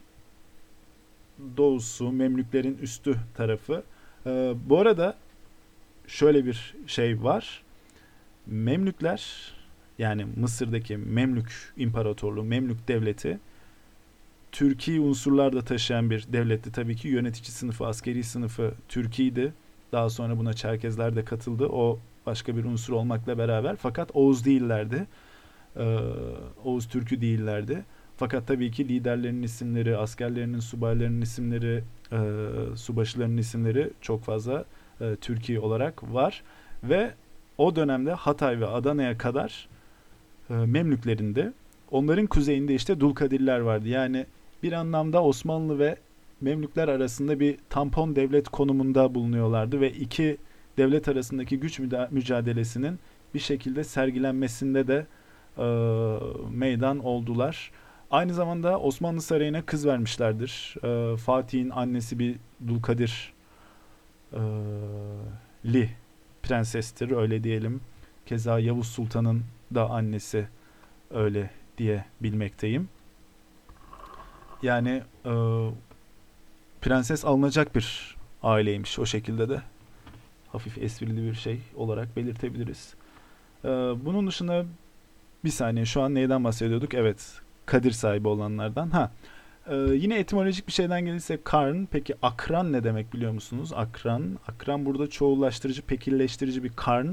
[1.57, 3.83] doğusu, Memlüklerin üstü tarafı.
[4.25, 5.15] E, bu arada
[6.07, 7.63] şöyle bir şey var.
[8.45, 9.53] Memlükler
[9.97, 13.39] yani Mısır'daki Memlük İmparatorluğu, Memlük Devleti
[14.51, 16.71] Türkiye unsurlar da taşıyan bir devletti.
[16.71, 19.53] Tabii ki yönetici sınıfı, askeri sınıfı Türkiye'ydi.
[19.91, 21.67] Daha sonra buna Çerkezler de katıldı.
[21.67, 23.75] O başka bir unsur olmakla beraber.
[23.75, 25.07] Fakat Oğuz değillerdi.
[25.77, 25.99] Ee,
[26.63, 27.83] Oğuz Türk'ü değillerdi.
[28.19, 32.19] Fakat tabii ki liderlerinin isimleri, askerlerinin, subaylarının isimleri, e,
[32.75, 34.65] subaşılarının isimleri çok fazla
[35.01, 36.43] e, Türkiye olarak var.
[36.83, 37.13] Ve
[37.57, 39.69] o dönemde Hatay ve Adana'ya kadar
[40.49, 41.53] e, Memlüklerinde
[41.91, 43.87] onların kuzeyinde işte Dulkadirler vardı.
[43.87, 44.25] Yani
[44.63, 45.95] bir anlamda Osmanlı ve
[46.41, 50.37] Memlükler arasında bir tampon devlet konumunda bulunuyorlardı ve iki
[50.77, 51.79] devlet arasındaki güç
[52.11, 52.99] mücadelesinin
[53.33, 55.05] bir şekilde sergilenmesinde de
[55.57, 55.65] e,
[56.51, 57.71] meydan oldular.
[58.11, 60.75] Aynı zamanda Osmanlı Sarayı'na kız vermişlerdir.
[60.83, 62.35] E, Fatih'in annesi bir
[62.67, 63.33] Dulkadir
[64.33, 64.39] e,
[65.65, 65.89] Li
[66.43, 67.81] prensestir öyle diyelim.
[68.25, 69.43] Keza Yavuz Sultan'ın
[69.75, 70.47] da annesi
[71.11, 72.89] öyle diye bilmekteyim.
[74.63, 75.31] Yani e,
[76.81, 79.61] prenses alınacak bir aileymiş o şekilde de.
[80.51, 82.93] Hafif esprili bir şey olarak belirtebiliriz.
[83.63, 83.67] E,
[84.05, 84.65] bunun dışında
[85.43, 86.93] bir saniye şu an neyden bahsediyorduk?
[86.93, 88.89] Evet Kadir sahibi olanlardan.
[88.89, 89.11] Ha
[89.69, 91.85] ee, yine etimolojik bir şeyden gelirse karn.
[91.85, 93.71] Peki akran ne demek biliyor musunuz?
[93.75, 94.39] Akran.
[94.47, 97.07] Akran burada çoğullaştırıcı, pekilleştirici bir karn.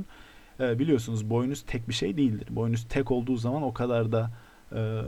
[0.61, 2.47] Ee, biliyorsunuz boynuz tek bir şey değildir.
[2.51, 4.31] Boynuz tek olduğu zaman o kadar da
[4.73, 5.03] e,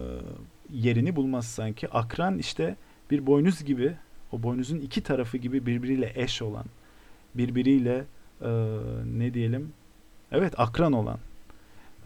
[0.71, 1.89] yerini bulmaz sanki.
[1.89, 2.77] Akran işte
[3.11, 3.97] bir boynuz gibi,
[4.33, 6.65] o boynuzun iki tarafı gibi birbiriyle eş olan,
[7.35, 8.05] birbiriyle
[8.43, 8.51] e,
[9.19, 9.73] ne diyelim,
[10.33, 11.19] evet akran olan.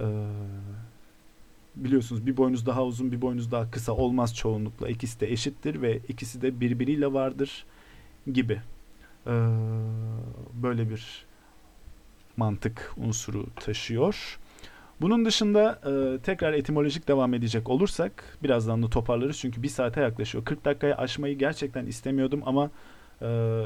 [0.01, 0.07] E,
[1.77, 4.89] biliyorsunuz bir boynuz daha uzun bir boynuz daha kısa olmaz çoğunlukla.
[4.89, 7.65] İkisi de eşittir ve ikisi de birbiriyle vardır
[8.33, 8.61] gibi.
[9.27, 9.31] Ee,
[10.63, 11.25] böyle bir
[12.37, 14.39] mantık unsuru taşıyor.
[15.01, 20.45] Bunun dışında e, tekrar etimolojik devam edecek olursak birazdan da toparlarız çünkü bir saate yaklaşıyor.
[20.45, 22.71] 40 dakikaya aşmayı gerçekten istemiyordum ama
[23.23, 23.63] e,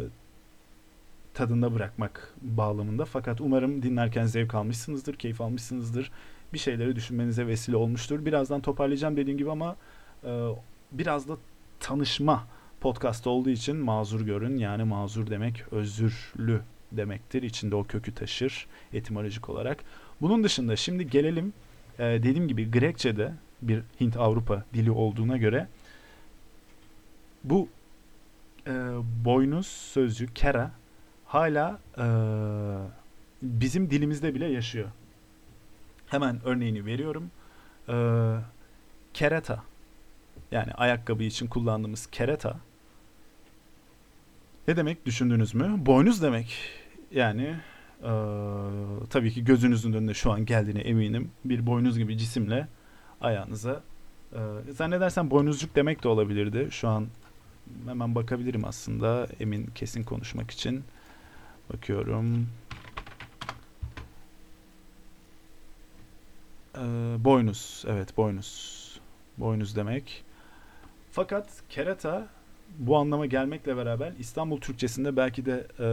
[1.35, 3.05] tadında bırakmak bağlamında.
[3.05, 6.11] Fakat umarım dinlerken zevk almışsınızdır, keyif almışsınızdır
[6.57, 8.27] bir şeyleri düşünmenize vesile olmuştur.
[8.27, 9.77] Birazdan toparlayacağım dediğim gibi ama
[10.25, 10.49] e,
[10.93, 11.37] biraz da
[11.81, 12.47] tanışma
[12.81, 14.57] podcast olduğu için mazur görün.
[14.57, 16.61] Yani mazur demek özürlü
[16.93, 17.43] demektir.
[17.43, 19.85] İçinde o kökü taşır etimolojik olarak.
[20.21, 21.53] Bunun dışında şimdi gelelim
[21.99, 23.33] e, dediğim gibi Grekçe'de
[23.63, 25.69] bir Hint-Avrupa dili olduğuna göre
[27.45, 27.69] bu
[28.67, 28.73] e,
[29.25, 30.71] boynuz sözcüğü kera
[31.25, 32.07] hala e,
[33.43, 34.89] bizim dilimizde bile yaşıyor.
[36.07, 37.31] Hemen örneğini veriyorum.
[37.89, 38.37] Ee,
[39.15, 39.63] kereta
[40.53, 42.57] yani ayakkabı için kullandığımız kereta
[44.69, 45.75] ne demek düşündünüz mü?
[45.79, 46.57] Boynuz demek.
[47.11, 47.57] Yani
[48.03, 48.11] e,
[49.11, 51.31] tabii ki gözünüzün önünde şu an geldiğine eminim.
[51.45, 52.69] Bir boynuz gibi cisimle
[53.21, 53.83] ayağınıza
[54.33, 54.41] e,
[54.73, 56.69] zannedersem boynuzcuk demek de olabilirdi.
[56.71, 57.07] Şu an
[57.87, 60.85] hemen bakabilirim aslında emin kesin konuşmak için.
[61.73, 62.49] Bakıyorum.
[66.77, 67.85] Ee, boynuz.
[67.89, 69.01] Evet boynuz.
[69.39, 70.25] Boynuz demek.
[71.13, 72.27] Fakat kerata
[72.79, 75.85] bu anlama gelmekle beraber İstanbul Türkçesinde belki de e,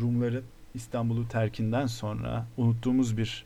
[0.00, 3.44] Rumların İstanbul'u terkinden sonra unuttuğumuz bir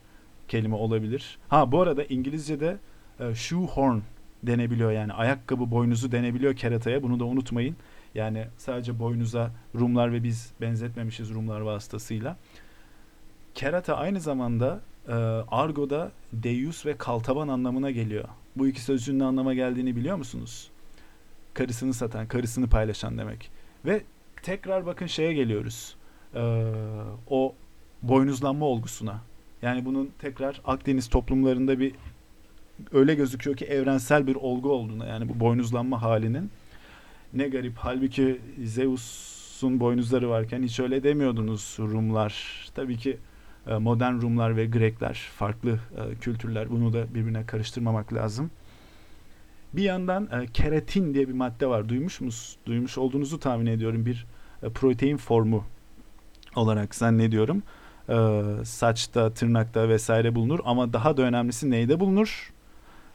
[0.49, 1.39] kelime olabilir.
[1.49, 2.77] Ha bu arada İngilizce'de
[3.21, 3.99] e, shoehorn
[4.43, 7.77] denebiliyor yani ayakkabı boynuzu denebiliyor kerataya bunu da unutmayın.
[8.15, 12.37] Yani sadece boynuza Rumlar ve biz benzetmemişiz Rumlar vasıtasıyla.
[13.55, 15.13] Kerata aynı zamanda e,
[15.49, 18.25] argoda deus ve kaltaban anlamına geliyor.
[18.57, 20.71] Bu iki sözcüğün ne anlama geldiğini biliyor musunuz?
[21.55, 23.51] Karısını satan, karısını paylaşan demek.
[23.85, 24.03] Ve
[24.43, 25.97] tekrar bakın şeye geliyoruz.
[26.35, 26.73] E,
[27.31, 27.55] o
[28.03, 29.21] boynuzlanma olgusuna.
[29.63, 31.95] Yani bunun tekrar Akdeniz toplumlarında bir
[32.93, 36.51] öyle gözüküyor ki evrensel bir olgu olduğuna yani bu boynuzlanma halinin
[37.35, 37.73] ne garip.
[37.77, 42.67] Halbuki Zeus'un boynuzları varken hiç öyle demiyordunuz Rumlar.
[42.75, 43.19] Tabii ki
[43.67, 46.71] modern Rumlar ve Grekler farklı e, kültürler.
[46.71, 48.51] Bunu da birbirine karıştırmamak lazım.
[49.73, 51.89] Bir yandan e, keratin diye bir madde var.
[51.89, 52.57] Duymuş musunuz?
[52.67, 54.07] Duymuş olduğunuzu tahmin ediyorum.
[54.07, 54.27] Bir
[54.75, 55.65] protein formu
[56.57, 57.63] olarak zannediyorum.
[58.65, 62.53] Saçta, tırnakta vesaire bulunur ama daha da önemlisi neyde bulunur?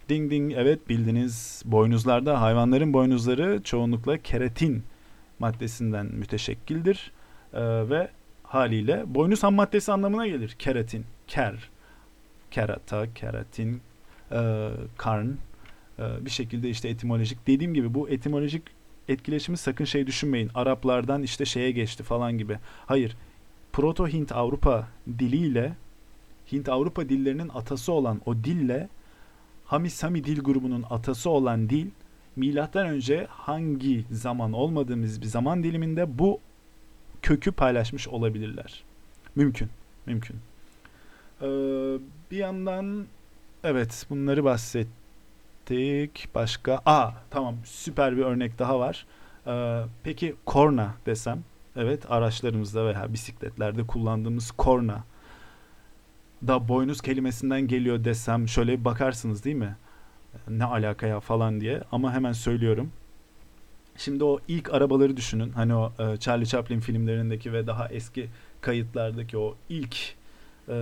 [0.09, 4.83] Ding ding evet bildiniz boynuzlarda hayvanların boynuzları çoğunlukla keratin
[5.39, 7.11] maddesinden müteşekkildir
[7.89, 8.09] ve
[8.47, 10.55] haliyle boynuz ham maddesi anlamına gelir.
[10.59, 11.69] Keratin, ker,
[12.51, 13.81] kerata, keratin,
[14.31, 15.27] e, karn
[15.99, 17.47] e, bir şekilde işte etimolojik.
[17.47, 18.63] Dediğim gibi bu etimolojik
[19.07, 20.51] etkileşimi sakın şey düşünmeyin.
[20.55, 22.59] Araplardan işte şeye geçti falan gibi.
[22.85, 23.17] Hayır.
[23.73, 24.87] Proto Hint Avrupa
[25.19, 25.73] diliyle
[26.51, 28.89] Hint Avrupa dillerinin atası olan o dille
[29.65, 31.87] Hamis-Sami dil grubunun atası olan dil
[32.35, 36.39] milattan önce hangi zaman olmadığımız bir zaman diliminde bu
[37.21, 38.83] kökü paylaşmış olabilirler.
[39.35, 39.69] Mümkün.
[40.05, 40.35] Mümkün.
[41.41, 41.45] Ee,
[42.31, 43.05] bir yandan
[43.63, 46.29] evet bunları bahsettik.
[46.35, 46.81] Başka?
[46.85, 49.05] Aa tamam süper bir örnek daha var.
[49.47, 51.43] Ee, peki korna desem.
[51.75, 55.03] Evet araçlarımızda veya bisikletlerde kullandığımız korna
[56.47, 59.75] da boynuz kelimesinden geliyor desem şöyle bakarsınız değil mi?
[60.47, 62.91] Ne alaka ya falan diye ama hemen söylüyorum.
[63.97, 65.49] Şimdi o ilk arabaları düşünün.
[65.49, 68.29] Hani o e, Charlie Chaplin filmlerindeki ve daha eski
[68.61, 69.97] kayıtlardaki o ilk
[70.67, 70.73] e,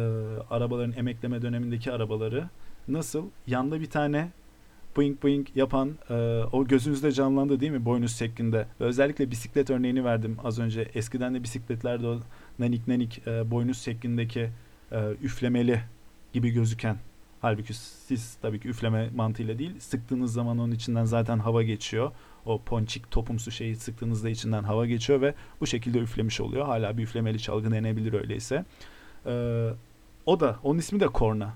[0.50, 2.50] arabaların emekleme dönemindeki arabaları
[2.88, 4.32] nasıl yanda bir tane
[4.98, 6.14] boing boing yapan e,
[6.52, 8.68] o gözünüzde canlandı değil mi boynuz şeklinde.
[8.82, 10.82] Ve özellikle bisiklet örneğini verdim az önce.
[10.82, 12.20] Eskiden de bisikletlerde o
[12.60, 14.50] nanik nanik e, boynuz şeklindeki
[14.92, 15.80] e, üflemeli
[16.34, 16.98] gibi gözüken
[17.42, 22.12] halbuki siz tabii ki üfleme mantığıyla değil sıktığınız zaman onun içinden zaten hava geçiyor.
[22.46, 26.66] O ponçik topumsu şeyi sıktığınızda içinden hava geçiyor ve bu şekilde üflemiş oluyor.
[26.66, 28.66] Hala bir üflemeli çalgı denebilir öyleyse.
[29.26, 29.70] Ee,
[30.26, 31.54] o da onun ismi de korna.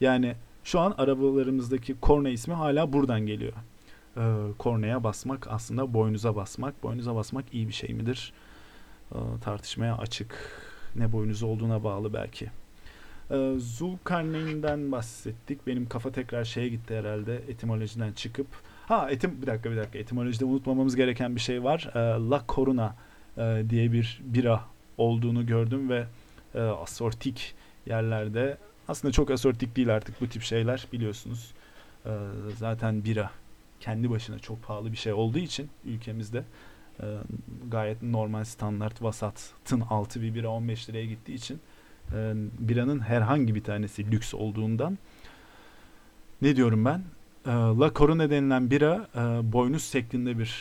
[0.00, 3.52] Yani şu an arabalarımızdaki korna ismi hala buradan geliyor.
[4.16, 4.20] Ee,
[4.58, 6.82] kornaya basmak aslında boynuza basmak.
[6.82, 8.32] Boynuza basmak iyi bir şey midir?
[9.14, 10.60] Ee, tartışmaya açık.
[10.96, 12.50] Ne boynuzu olduğuna bağlı belki.
[13.30, 15.66] Ee, Zulkarneyn'den bahsettik.
[15.66, 18.46] Benim kafa tekrar şeye gitti herhalde etimolojiden çıkıp.
[18.90, 21.90] Ha etim bir dakika bir dakika etimolojide unutmamamız gereken bir şey var.
[21.94, 21.98] Ee,
[22.30, 22.96] La Corona
[23.38, 24.64] e, diye bir bira
[24.98, 26.04] olduğunu gördüm ve
[26.54, 27.54] e, asortik
[27.86, 28.56] yerlerde
[28.88, 31.52] aslında çok asortik değil artık bu tip şeyler biliyorsunuz.
[32.06, 32.10] Ee,
[32.56, 33.30] zaten bira
[33.80, 36.44] kendi başına çok pahalı bir şey olduğu için ülkemizde
[37.02, 37.06] e,
[37.68, 41.60] gayet normal standart vasatın altı bir bira 15 liraya gittiği için
[42.14, 44.98] e, biranın herhangi bir tanesi lüks olduğundan
[46.42, 47.02] ne diyorum ben?
[47.46, 50.54] E, La Corona denilen bira e, boynuz şeklinde bir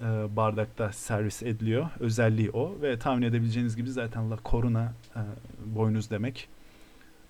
[0.00, 1.88] e, bardakta servis ediliyor.
[2.00, 5.20] Özelliği o ve tahmin edebileceğiniz gibi zaten La Corona e,
[5.76, 6.48] boynuz demek.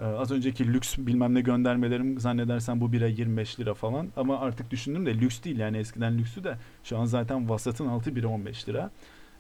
[0.00, 4.70] E, az önceki lüks bilmem ne göndermelerim zannedersen bu bira 25 lira falan ama artık
[4.70, 8.68] düşündüm de lüks değil yani eskiden lüksü de şu an zaten vasatın altı bira 15
[8.68, 8.90] lira.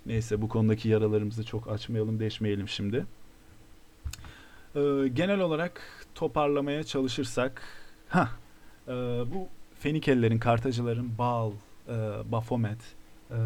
[0.06, 3.06] Neyse bu konudaki yaralarımızı çok açmayalım, deşmeyelim şimdi.
[4.74, 4.80] E,
[5.14, 5.82] genel olarak
[6.14, 7.62] toparlamaya çalışırsak
[8.08, 8.30] ha
[8.90, 8.94] e,
[9.34, 11.52] bu Fenikelilerin, Kartacıların Baal,
[11.88, 11.92] e,
[12.32, 12.78] Baphomet
[13.30, 13.36] e,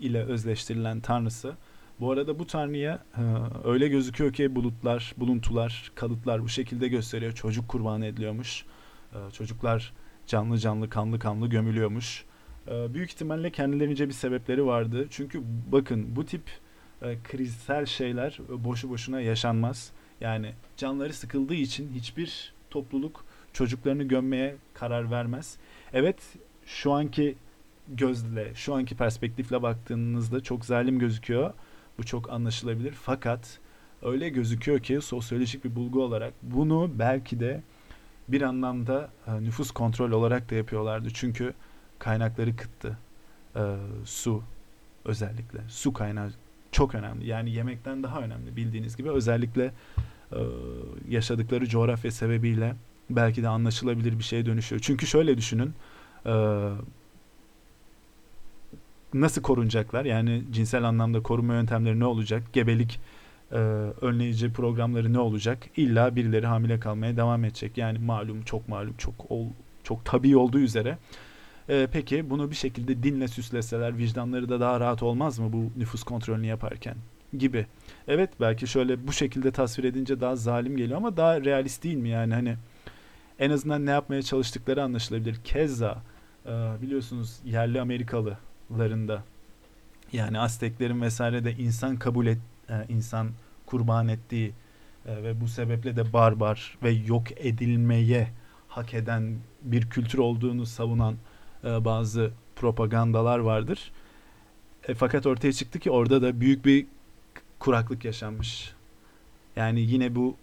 [0.00, 1.54] ile özleştirilen tanrısı.
[2.00, 3.22] Bu arada bu tanrıya e,
[3.64, 7.32] öyle gözüküyor ki bulutlar, buluntular, kalıtlar bu şekilde gösteriyor.
[7.32, 8.64] Çocuk kurban ediliyormuş.
[9.12, 9.92] E, çocuklar
[10.26, 12.24] canlı canlı, kanlı kanlı gömülüyormuş.
[12.68, 15.06] E, büyük ihtimalle kendilerince bir sebepleri vardı.
[15.10, 15.42] Çünkü
[15.72, 16.42] bakın bu tip
[17.02, 19.92] e, krizsel şeyler boşu boşuna yaşanmaz.
[20.20, 25.56] Yani canları sıkıldığı için hiçbir topluluk çocuklarını gömmeye karar vermez.
[25.92, 26.16] Evet
[26.66, 27.36] şu anki
[27.88, 31.52] gözle, şu anki perspektifle baktığınızda çok zalim gözüküyor.
[31.98, 32.92] Bu çok anlaşılabilir.
[32.92, 33.58] Fakat
[34.02, 37.62] öyle gözüküyor ki sosyolojik bir bulgu olarak bunu belki de
[38.28, 41.08] bir anlamda e, nüfus kontrol olarak da yapıyorlardı.
[41.14, 41.54] Çünkü
[41.98, 42.98] kaynakları kıttı.
[43.56, 43.62] E,
[44.04, 44.42] su
[45.04, 45.60] özellikle.
[45.68, 46.32] Su kaynağı
[46.72, 47.26] çok önemli.
[47.26, 49.10] Yani yemekten daha önemli bildiğiniz gibi.
[49.10, 49.72] Özellikle
[50.32, 50.40] e,
[51.08, 52.74] yaşadıkları coğrafya sebebiyle
[53.16, 54.80] belki de anlaşılabilir bir şeye dönüşüyor.
[54.84, 55.74] Çünkü şöyle düşünün.
[56.26, 56.32] E,
[59.14, 60.04] nasıl korunacaklar?
[60.04, 62.42] Yani cinsel anlamda korunma yöntemleri ne olacak?
[62.52, 63.00] Gebelik
[63.52, 63.56] e,
[64.00, 65.58] önleyici programları ne olacak?
[65.76, 67.78] İlla birileri hamile kalmaya devam edecek.
[67.78, 69.46] Yani malum çok malum çok ol,
[69.84, 70.98] çok tabii olduğu üzere.
[71.68, 76.02] E, peki bunu bir şekilde dinle süsleseler vicdanları da daha rahat olmaz mı bu nüfus
[76.02, 76.94] kontrolünü yaparken?
[77.38, 77.66] Gibi.
[78.08, 82.08] Evet belki şöyle bu şekilde tasvir edince daha zalim geliyor ama daha realist değil mi
[82.08, 82.56] yani hani
[83.42, 85.36] en azından ne yapmaya çalıştıkları anlaşılabilir.
[85.44, 86.02] Keza
[86.46, 86.50] e,
[86.82, 89.24] biliyorsunuz yerli Amerikalılarında
[90.12, 92.38] yani Azteklerin vesaire de insan kabul et
[92.68, 93.30] e, insan
[93.66, 94.52] kurban ettiği
[95.06, 98.28] e, ve bu sebeple de barbar ve yok edilmeye
[98.68, 101.16] hak eden bir kültür olduğunu savunan
[101.64, 103.92] e, bazı propagandalar vardır.
[104.88, 106.86] E, fakat ortaya çıktı ki orada da büyük bir
[107.58, 108.72] kuraklık yaşanmış.
[109.56, 110.36] Yani yine bu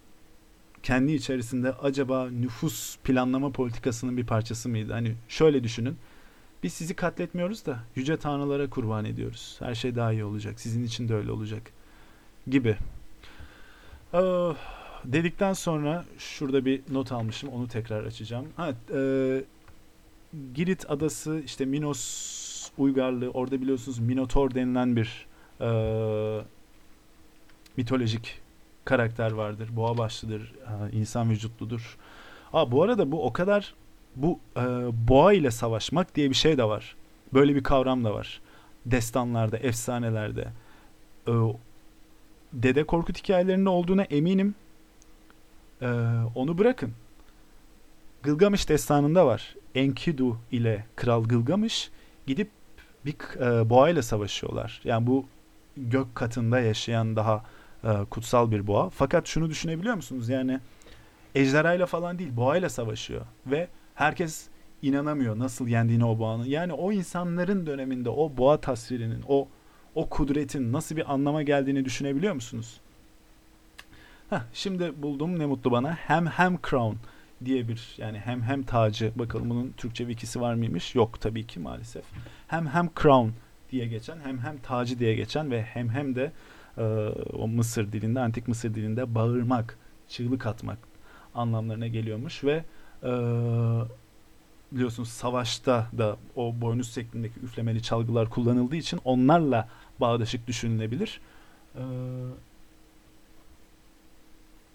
[0.84, 4.94] kendi içerisinde acaba nüfus planlama politikasının bir parçası mıydı?
[4.94, 5.98] Hani şöyle düşünün.
[6.64, 9.58] Biz sizi katletmiyoruz da yüce tanrılara kurban ediyoruz.
[9.60, 10.60] Her şey daha iyi olacak.
[10.60, 11.72] Sizin için de öyle olacak.
[12.48, 12.78] Gibi.
[14.14, 14.20] Ee,
[15.06, 17.50] dedikten sonra şurada bir not almışım.
[17.50, 18.46] Onu tekrar açacağım.
[18.56, 19.44] Ha, e,
[20.54, 25.28] Girit adası işte Minos uygarlığı orada biliyorsunuz Minotor denilen bir
[25.62, 25.70] e,
[27.78, 28.42] mitolojik
[28.90, 29.70] karakter vardır.
[29.76, 31.98] Boğa başlıdır, e, insan vücutludur.
[32.54, 33.74] Aa, bu arada bu o kadar
[34.16, 34.62] bu e,
[35.08, 36.96] boğa ile savaşmak diye bir şey de var.
[37.34, 38.42] Böyle bir kavram da var.
[38.86, 40.48] Destanlarda, efsanelerde.
[41.28, 41.34] E,
[42.54, 44.56] Dede Korkut hikayelerinde olduğuna eminim.
[45.82, 45.88] E,
[46.36, 46.94] onu bırakın.
[48.24, 49.56] Gılgamış destanında var.
[49.76, 51.92] Enkidu ile Kral Gılgamış
[52.28, 52.50] gidip
[53.06, 54.82] bir e, boğa ile savaşıyorlar.
[54.84, 55.26] Yani bu
[55.78, 57.44] gök katında yaşayan daha
[57.84, 58.90] e, kutsal bir boğa.
[58.90, 60.30] Fakat şunu düşünebiliyor musunuz?
[60.30, 60.60] Yani
[61.36, 63.26] ejderhayla falan değil boğayla savaşıyor.
[63.46, 64.48] Ve herkes
[64.82, 66.46] inanamıyor nasıl yendiğini o boğanın.
[66.46, 69.48] Yani o insanların döneminde o boğa tasvirinin, o
[69.96, 72.80] o kudretin nasıl bir anlama geldiğini düşünebiliyor musunuz?
[74.30, 75.94] Heh, şimdi buldum ne mutlu bana.
[75.94, 76.96] Hem hem crown
[77.46, 80.96] diye bir yani hem hem tacı bakalım bunun Türkçe wikisi var mıymış?
[80.96, 82.04] Yok tabii ki maalesef.
[82.48, 83.30] Hem hem crown
[83.72, 86.32] diye geçen hem hem tacı diye geçen ve hem hem de
[86.78, 86.84] e,
[87.34, 89.78] o Mısır dilinde antik Mısır dilinde bağırmak,
[90.10, 90.78] çığlık atmak
[91.36, 92.64] anlamlarına geliyormuş ve
[93.04, 93.12] e,
[94.72, 101.22] biliyorsunuz savaşta da o boynuz şeklindeki üflemeli çalgılar kullanıldığı için onlarla bağdaşık düşünülebilir.
[101.76, 101.84] E,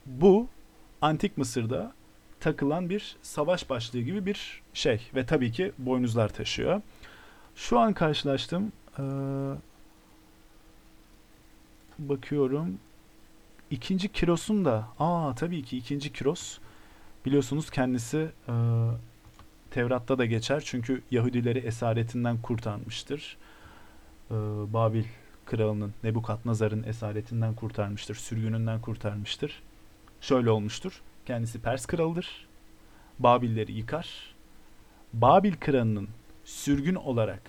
[0.06, 0.48] bu
[1.00, 1.92] antik Mısır'da
[2.40, 6.82] takılan bir savaş başlığı gibi bir şey ve tabii ki boynuzlar taşıyor.
[7.56, 8.72] Şu an karşılaştım.
[8.98, 9.02] Ee,
[11.98, 12.78] bakıyorum.
[13.70, 16.58] İkinci Kiros'un da aa tabii ki ikinci Kiros
[17.26, 18.54] biliyorsunuz kendisi e,
[19.70, 23.36] Tevrat'ta da geçer çünkü Yahudileri esaretinden kurtarmıştır.
[24.30, 24.34] E,
[24.72, 25.04] Babil
[25.46, 29.62] kralının Nebukadnezar'ın esaretinden kurtarmıştır, sürgününden kurtarmıştır.
[30.20, 31.02] Şöyle olmuştur.
[31.26, 32.46] Kendisi Pers kralıdır.
[33.18, 34.34] Babilleri yıkar.
[35.12, 36.08] Babil kralının
[36.44, 37.42] sürgün olarak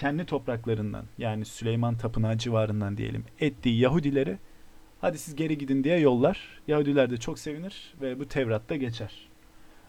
[0.00, 4.38] kendi topraklarından yani Süleyman Tapınağı civarından diyelim ettiği Yahudileri
[5.00, 6.60] hadi siz geri gidin diye yollar.
[6.68, 9.28] Yahudiler de çok sevinir ve bu Tevrat'ta geçer.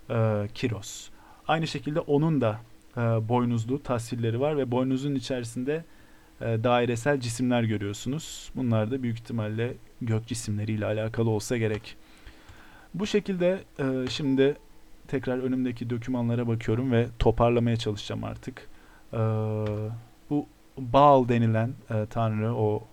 [0.10, 1.10] Ee, Kiros.
[1.48, 2.60] Aynı şekilde onun da
[2.98, 5.86] e, boynuzlu tasvirleri var ve boynuzun içerisinde
[6.42, 8.52] e, dairesel cisimler görüyorsunuz.
[8.56, 11.96] Bunlar da büyük ihtimalle gök cisimleriyle alakalı olsa gerek.
[12.94, 14.56] Bu şekilde e, şimdi
[15.08, 18.71] tekrar önümdeki dokümanlara bakıyorum ve toparlamaya çalışacağım artık.
[19.14, 19.18] E,
[20.30, 20.48] bu
[20.78, 22.84] Baal denilen e, tanrı, o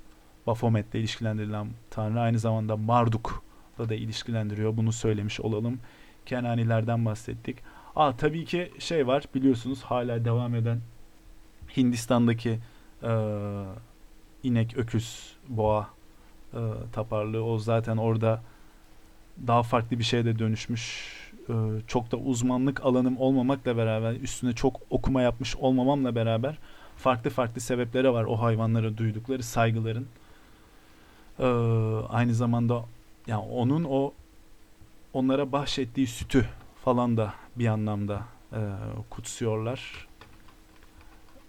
[0.47, 4.77] Baphomet'le ilişkilendirilen tanrı aynı zamanda Marduk'la da ilişkilendiriyor.
[4.77, 5.81] Bunu söylemiş olalım.
[6.27, 7.57] Kenanilerden bahsettik.
[7.97, 10.81] Aa, tabii ki şey var biliyorsunuz hala devam eden
[11.77, 12.59] Hindistan'daki
[13.03, 13.13] e,
[14.43, 15.89] inek, öküz, boğa
[16.55, 16.61] e,
[16.93, 17.45] taparlığı.
[17.45, 18.43] O zaten orada
[19.47, 21.15] daha farklı bir şeye de dönüşmüş.
[21.49, 21.55] E,
[21.87, 26.59] çok da uzmanlık alanım olmamakla beraber üstüne çok okuma yapmış olmamamla beraber
[26.97, 30.07] farklı farklı sebepleri var o hayvanlara duydukları saygıların.
[31.39, 31.47] E,
[32.09, 32.85] aynı zamanda
[33.27, 34.13] yani onun o
[35.13, 36.49] onlara bahşettiği sütü
[36.85, 38.23] falan da bir anlamda
[38.53, 38.61] e,
[39.11, 40.09] kutsuyorlar.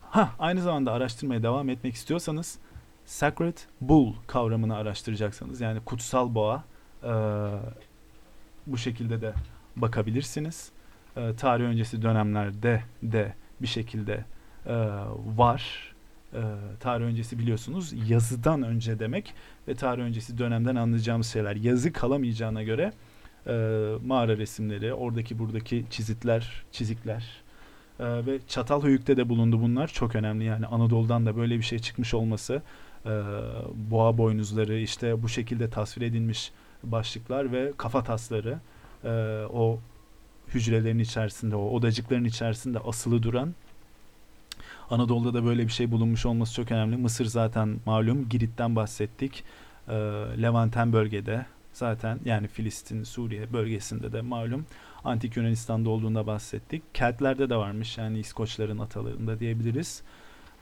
[0.01, 2.59] Ha, aynı zamanda araştırmaya devam etmek istiyorsanız
[3.05, 5.61] Sacred Bull kavramını araştıracaksınız.
[5.61, 6.63] Yani kutsal boğa
[7.03, 7.11] e,
[8.67, 9.33] bu şekilde de
[9.75, 10.71] bakabilirsiniz.
[11.17, 14.25] E, tarih öncesi dönemlerde de bir şekilde
[14.65, 14.75] e,
[15.37, 15.93] var.
[16.33, 16.41] e,
[16.79, 19.33] tarih öncesi biliyorsunuz yazıdan önce demek
[19.67, 21.55] ve tarih öncesi dönemden anlayacağımız şeyler.
[21.55, 22.93] Yazı kalamayacağına göre
[23.47, 23.51] e,
[24.05, 27.43] mağara resimleri, oradaki buradaki çizitler, çizikler
[27.99, 29.87] e, ve Çatalhöyük'te de bulundu bunlar.
[29.87, 32.61] Çok önemli yani Anadolu'dan da böyle bir şey çıkmış olması.
[33.05, 33.09] E,
[33.91, 36.51] boğa boynuzları işte bu şekilde tasvir edilmiş
[36.83, 38.59] başlıklar ve kafa tasları
[39.03, 39.09] e,
[39.53, 39.79] o
[40.47, 43.53] hücrelerin içerisinde o odacıkların içerisinde asılı duran
[44.89, 46.97] Anadolu'da da böyle bir şey bulunmuş olması çok önemli.
[46.97, 49.43] Mısır zaten malum Girit'ten bahsettik.
[49.87, 49.93] E,
[50.41, 54.65] Levanten bölgede zaten yani Filistin, Suriye bölgesinde de malum
[55.03, 56.83] Antik Yunanistan'da olduğunda bahsettik.
[56.93, 60.03] Keltlerde de varmış yani İskoçların atalarında diyebiliriz.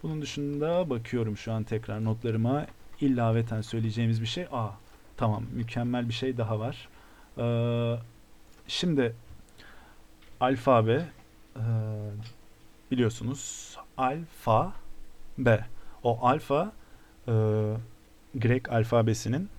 [0.04, 2.66] Bunun dışında bakıyorum şu an tekrar notlarıma
[3.02, 4.46] illaveten söyleyeceğimiz bir şey.
[4.52, 4.70] Aa
[5.18, 6.88] tamam mükemmel bir şey daha var.
[7.38, 8.00] Ee,
[8.68, 9.16] şimdi
[10.40, 11.06] alfabe
[11.56, 11.64] e,
[12.92, 14.74] biliyorsunuz alfa
[15.38, 15.66] B.
[16.04, 16.72] O alfa
[17.28, 17.32] e,
[18.36, 19.50] Grek alfabesinin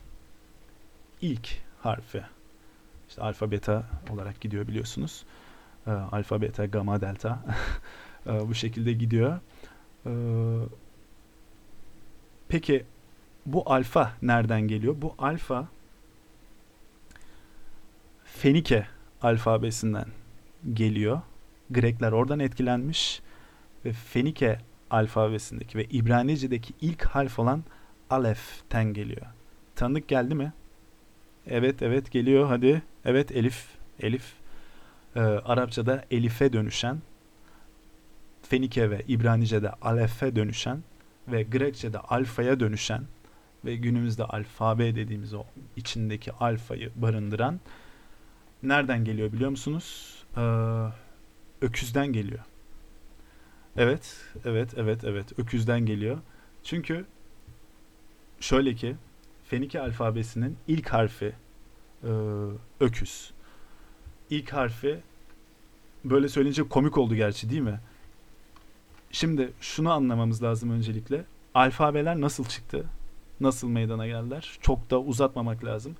[1.20, 1.48] ilk
[1.82, 2.22] harfi.
[3.08, 5.24] İşte alfa beta olarak gidiyor biliyorsunuz.
[5.86, 7.38] E, alfa beta gamma delta
[8.26, 9.40] e, bu şekilde gidiyor.
[10.06, 10.12] E,
[12.48, 12.84] peki
[13.46, 14.94] bu alfa nereden geliyor?
[15.02, 15.68] Bu alfa
[18.24, 18.86] Fenike
[19.22, 20.06] alfabesinden
[20.72, 21.20] geliyor.
[21.70, 23.20] Grekler oradan etkilenmiş
[23.84, 24.58] ve Fenike
[24.90, 27.64] alfabesindeki ve İbranice'deki ilk harf olan
[28.10, 29.26] Alef'ten geliyor.
[29.76, 30.52] Tanıdık geldi mi?
[31.46, 32.82] Evet evet geliyor hadi.
[33.04, 33.66] Evet Elif.
[34.00, 34.32] Elif.
[35.16, 36.98] Ee, Arapçada Elif'e dönüşen
[38.42, 40.82] Fenike ve İbranice'de Alef'e dönüşen
[41.28, 43.02] ve Grekçe'de Alfa'ya dönüşen
[43.64, 45.44] ve günümüzde alfabe dediğimiz o
[45.76, 47.60] içindeki alfayı barındıran
[48.62, 50.14] nereden geliyor biliyor musunuz?
[50.36, 50.40] Ee,
[51.62, 52.40] öküzden geliyor.
[53.76, 55.38] Evet, evet, evet, evet.
[55.38, 56.18] Öküzden geliyor.
[56.64, 57.04] Çünkü
[58.40, 58.96] şöyle ki
[59.44, 61.32] Fenike alfabesinin ilk harfi
[62.04, 62.10] e,
[62.80, 63.30] öküz.
[64.30, 65.00] İlk harfi
[66.04, 67.80] böyle söyleyince komik oldu gerçi değil mi?
[69.10, 71.24] Şimdi şunu anlamamız lazım öncelikle.
[71.54, 72.86] Alfabeler nasıl çıktı?
[73.40, 74.58] Nasıl meydana geldiler?
[74.60, 75.96] Çok da uzatmamak lazım.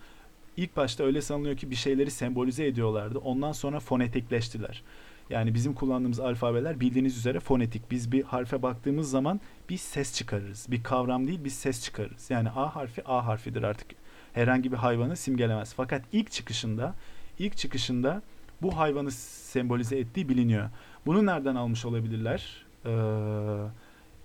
[0.59, 3.19] İlk başta öyle sanılıyor ki bir şeyleri sembolize ediyorlardı.
[3.19, 4.83] Ondan sonra fonetikleştiler.
[5.31, 7.91] Yani bizim kullandığımız alfabeler bildiğiniz üzere fonetik.
[7.91, 10.67] Biz bir harfe baktığımız zaman bir ses çıkarırız.
[10.71, 12.31] Bir kavram değil bir ses çıkarırız.
[12.31, 13.91] Yani A harfi A harfidir artık.
[14.33, 15.75] Herhangi bir hayvanı simgelemez.
[15.75, 16.95] Fakat ilk çıkışında
[17.39, 18.23] ilk çıkışında
[18.63, 20.71] bu hayvanı sembolize ettiği biliniyor.
[21.07, 22.67] Bunu nereden almış olabilirler?
[22.87, 22.91] Ee,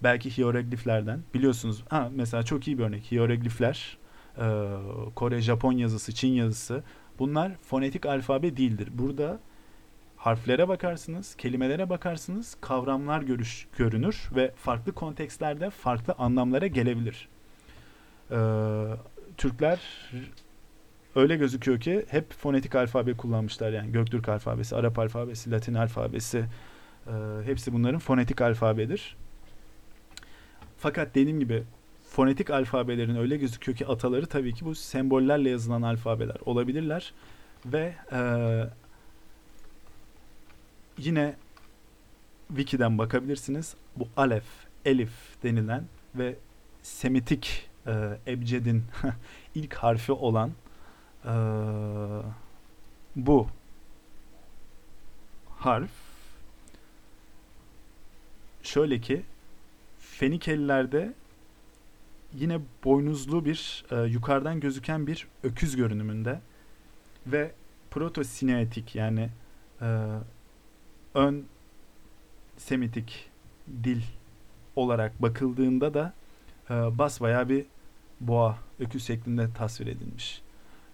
[0.03, 1.19] belki hierogliflerden.
[1.33, 3.11] Biliyorsunuz ha, mesela çok iyi bir örnek.
[3.11, 3.97] Hieroglifler,
[4.37, 4.75] e,
[5.15, 6.83] Kore, Japon yazısı, Çin yazısı
[7.19, 8.89] bunlar fonetik alfabe değildir.
[8.93, 9.39] Burada
[10.17, 17.29] harflere bakarsınız, kelimelere bakarsınız, kavramlar görüş, görünür ve farklı kontekstlerde farklı anlamlara gelebilir.
[18.31, 18.35] Ee,
[19.37, 19.79] Türkler
[21.15, 26.45] öyle gözüküyor ki hep fonetik alfabe kullanmışlar yani Göktürk alfabesi, Arap alfabesi, Latin alfabesi
[27.07, 27.11] e,
[27.45, 29.15] hepsi bunların fonetik alfabedir.
[30.77, 31.63] Fakat dediğim gibi
[32.13, 37.13] fonetik alfabelerin öyle gözüküyor ki ataları tabii ki bu sembollerle yazılan alfabeler olabilirler
[37.65, 38.19] ve e,
[40.97, 41.35] yine
[42.47, 43.75] Wiki'den bakabilirsiniz.
[43.95, 44.43] Bu alef,
[44.85, 45.11] elif
[45.43, 45.83] denilen
[46.15, 46.35] ve
[46.83, 47.91] Semitik e,
[48.27, 48.83] ebcedin
[49.55, 50.51] ilk harfi olan
[51.25, 51.33] e,
[53.15, 53.47] bu
[55.57, 55.91] harf
[58.63, 59.21] şöyle ki
[59.99, 61.13] Fenikelilerde
[62.33, 66.39] yine boynuzlu bir e, yukarıdan gözüken bir öküz görünümünde
[67.27, 67.51] ve
[67.91, 69.29] protosineetik yani
[69.81, 70.07] e,
[71.13, 71.45] ön
[72.57, 73.29] Semitik
[73.83, 74.01] dil
[74.75, 76.13] olarak bakıldığında da
[76.69, 77.65] e, basbaya bir
[78.19, 80.41] boğa, öküz şeklinde tasvir edilmiş.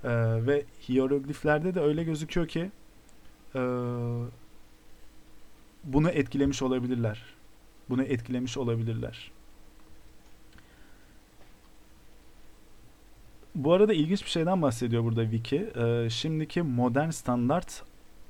[0.04, 0.10] E,
[0.48, 2.72] ve hierogliflerde de öyle gözüküyor ki
[3.56, 3.60] e,
[5.84, 7.24] bunu etkilemiş olabilirler.
[7.90, 9.32] Bunu etkilemiş olabilirler.
[13.60, 15.72] Bu arada ilginç bir şeyden bahsediyor burada Wiki.
[15.76, 17.84] Ee, şimdiki modern standart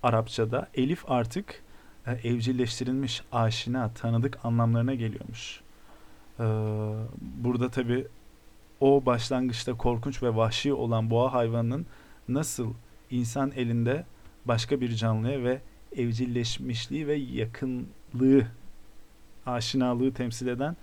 [0.04, 1.64] Arapçada elif artık
[2.08, 5.62] e, evcilleştirilmiş, aşina, tanıdık anlamlarına geliyormuş.
[6.40, 6.44] Ee,
[7.22, 8.08] burada tabi
[8.80, 11.86] o başlangıçta korkunç ve vahşi olan boğa hayvanının
[12.28, 12.74] nasıl
[13.12, 14.06] insan elinde
[14.46, 15.62] başka bir canlıya ve
[15.96, 18.48] evcilleşmişliği ve yakınlığı,
[19.46, 20.78] aşinalığı temsil eden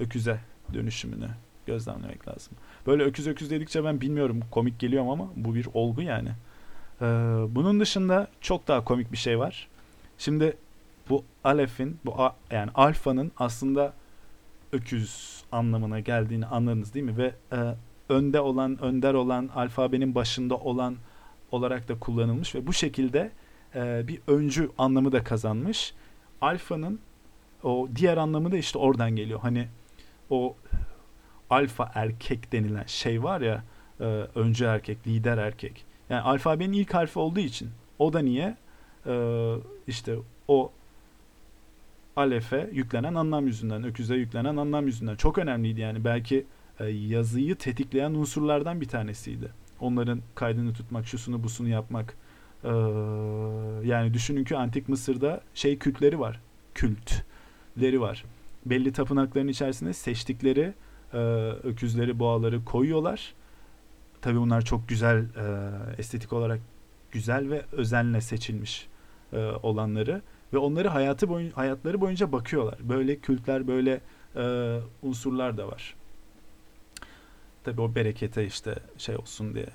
[0.00, 0.40] öküze
[0.74, 1.28] dönüşümünü
[1.66, 2.52] gözlemlemek lazım.
[2.86, 6.28] Böyle öküz öküz dedikçe ben bilmiyorum komik geliyor ama bu bir olgu yani.
[7.00, 7.04] Ee,
[7.48, 9.68] bunun dışında çok daha komik bir şey var.
[10.18, 10.56] Şimdi
[11.10, 13.92] bu alefin bu a, yani alfanın aslında
[14.72, 17.16] öküz anlamına geldiğini anladınız değil mi?
[17.16, 17.74] Ve e,
[18.08, 20.96] önde olan, önder olan, alfabenin başında olan
[21.52, 23.30] olarak da kullanılmış ve bu şekilde
[23.74, 25.94] e, bir öncü anlamı da kazanmış.
[26.40, 27.00] Alfa'nın
[27.62, 29.40] o diğer anlamı da işte oradan geliyor.
[29.40, 29.68] Hani
[30.30, 30.56] o
[31.52, 33.64] alfa erkek denilen şey var ya
[34.00, 34.04] e,
[34.34, 35.84] öncü erkek, lider erkek.
[36.10, 37.70] Yani alfabenin ilk harfi olduğu için.
[37.98, 38.56] O da niye?
[39.06, 39.54] E,
[39.86, 40.16] işte
[40.48, 40.72] o
[42.16, 45.16] alefe yüklenen anlam yüzünden, öküze yüklenen anlam yüzünden.
[45.16, 46.04] Çok önemliydi yani.
[46.04, 46.44] Belki
[46.80, 49.50] e, yazıyı tetikleyen unsurlardan bir tanesiydi.
[49.80, 52.16] Onların kaydını tutmak, şusunu busunu yapmak.
[52.64, 52.68] E,
[53.88, 56.40] yani düşünün ki antik Mısır'da şey kültleri var.
[56.74, 58.24] Kültleri var.
[58.66, 60.74] Belli tapınakların içerisinde seçtikleri
[61.12, 61.18] e,
[61.62, 63.34] öküzleri, boğaları koyuyorlar.
[64.22, 66.60] Tabii bunlar çok güzel, e, estetik olarak
[67.10, 68.88] güzel ve özenle seçilmiş
[69.32, 70.22] e, olanları
[70.52, 72.78] ve onları hayatı boyun hayatları boyunca bakıyorlar.
[72.88, 74.00] Böyle kültler, böyle
[74.36, 75.94] e, unsurlar da var.
[77.64, 79.66] Tabii o berekete işte şey olsun diye,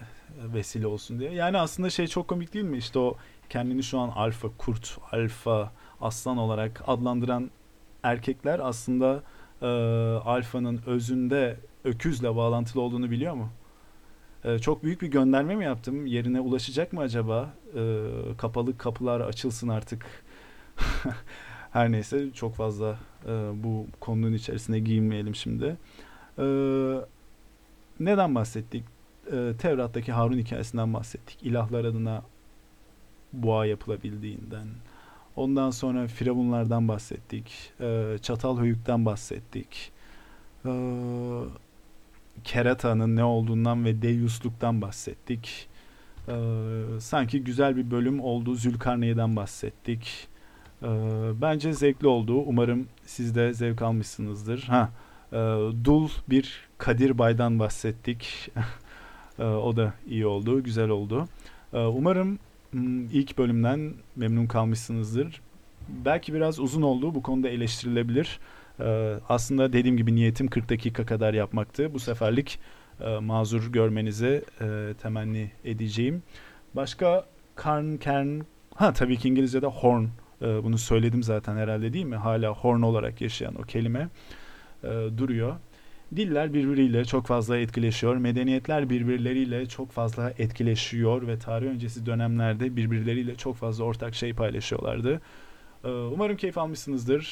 [0.53, 1.33] vesile olsun diye.
[1.33, 2.77] Yani aslında şey çok komik değil mi?
[2.77, 3.17] İşte o
[3.49, 7.51] kendini şu an alfa kurt, alfa aslan olarak adlandıran
[8.03, 9.23] erkekler aslında
[9.61, 9.65] e,
[10.25, 13.49] alfanın özünde öküzle bağlantılı olduğunu biliyor mu?
[14.43, 16.05] E, çok büyük bir gönderme mi yaptım?
[16.05, 17.53] Yerine ulaşacak mı acaba?
[17.75, 18.03] E,
[18.37, 20.05] kapalı kapılar açılsın artık.
[21.71, 23.31] Her neyse çok fazla e,
[23.63, 25.77] bu konunun içerisine giyinmeyelim şimdi.
[26.39, 26.45] E,
[27.99, 28.83] neden bahsettik?
[29.31, 31.43] E, Tevrat'taki Harun hikayesinden bahsettik.
[31.43, 32.23] İlahlar adına
[33.33, 34.67] boğa yapılabildiğinden.
[35.37, 37.71] Ondan sonra firavunlardan bahsettik.
[37.81, 39.91] E, Çatalhöyük'ten bahsettik.
[40.65, 40.71] E,
[42.43, 45.67] Kerata'nın ne olduğundan ve Deyyusluktan bahsettik.
[46.27, 46.35] E,
[46.99, 48.55] sanki güzel bir bölüm oldu.
[48.55, 50.27] Zülkarneyn'den bahsettik.
[50.83, 50.87] E,
[51.41, 52.35] bence zevkli oldu.
[52.35, 54.61] Umarım siz de zevk almışsınızdır.
[54.61, 54.89] Ha,
[55.31, 55.37] e,
[55.83, 58.51] Dul bir Kadir Bay'dan bahsettik.
[59.39, 61.27] e, o da iyi oldu, güzel oldu.
[61.73, 62.39] E, umarım
[63.11, 65.41] ilk bölümden memnun kalmışsınızdır.
[65.89, 67.15] Belki biraz uzun oldu.
[67.15, 68.39] Bu konuda eleştirilebilir.
[68.79, 71.93] Ee, aslında dediğim gibi niyetim 40 dakika kadar yapmaktı.
[71.93, 72.59] Bu seferlik
[73.01, 76.23] e, mazur görmenizi e, temenni edeceğim.
[76.75, 77.25] Başka
[77.55, 78.39] karn, kern,
[78.75, 80.05] ha tabii ki İngilizce'de horn.
[80.41, 82.15] E, bunu söyledim zaten herhalde değil mi?
[82.15, 84.09] Hala horn olarak yaşayan o kelime
[84.83, 84.87] e,
[85.17, 85.55] duruyor.
[86.15, 88.15] Diller birbiriyle çok fazla etkileşiyor.
[88.15, 95.21] Medeniyetler birbirleriyle çok fazla etkileşiyor ve tarih öncesi dönemlerde birbirleriyle çok fazla ortak şey paylaşıyorlardı.
[95.83, 97.25] Ee, umarım keyif almışsınızdır.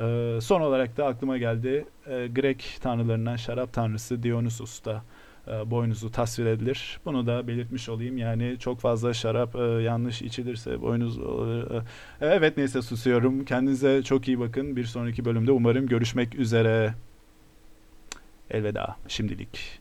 [0.00, 1.86] Ee, son olarak da aklıma geldi.
[2.06, 5.02] Ee, Grek tanrılarından şarap tanrısı Dionysus da
[5.48, 7.00] e, boynuzu tasvir edilir.
[7.04, 8.18] Bunu da belirtmiş olayım.
[8.18, 11.18] Yani çok fazla şarap e, yanlış içilirse boynuz...
[11.18, 11.82] E,
[12.20, 13.44] evet neyse susuyorum.
[13.44, 14.76] Kendinize çok iyi bakın.
[14.76, 16.94] Bir sonraki bölümde umarım görüşmek üzere.
[18.50, 19.80] Elveda şimdilik.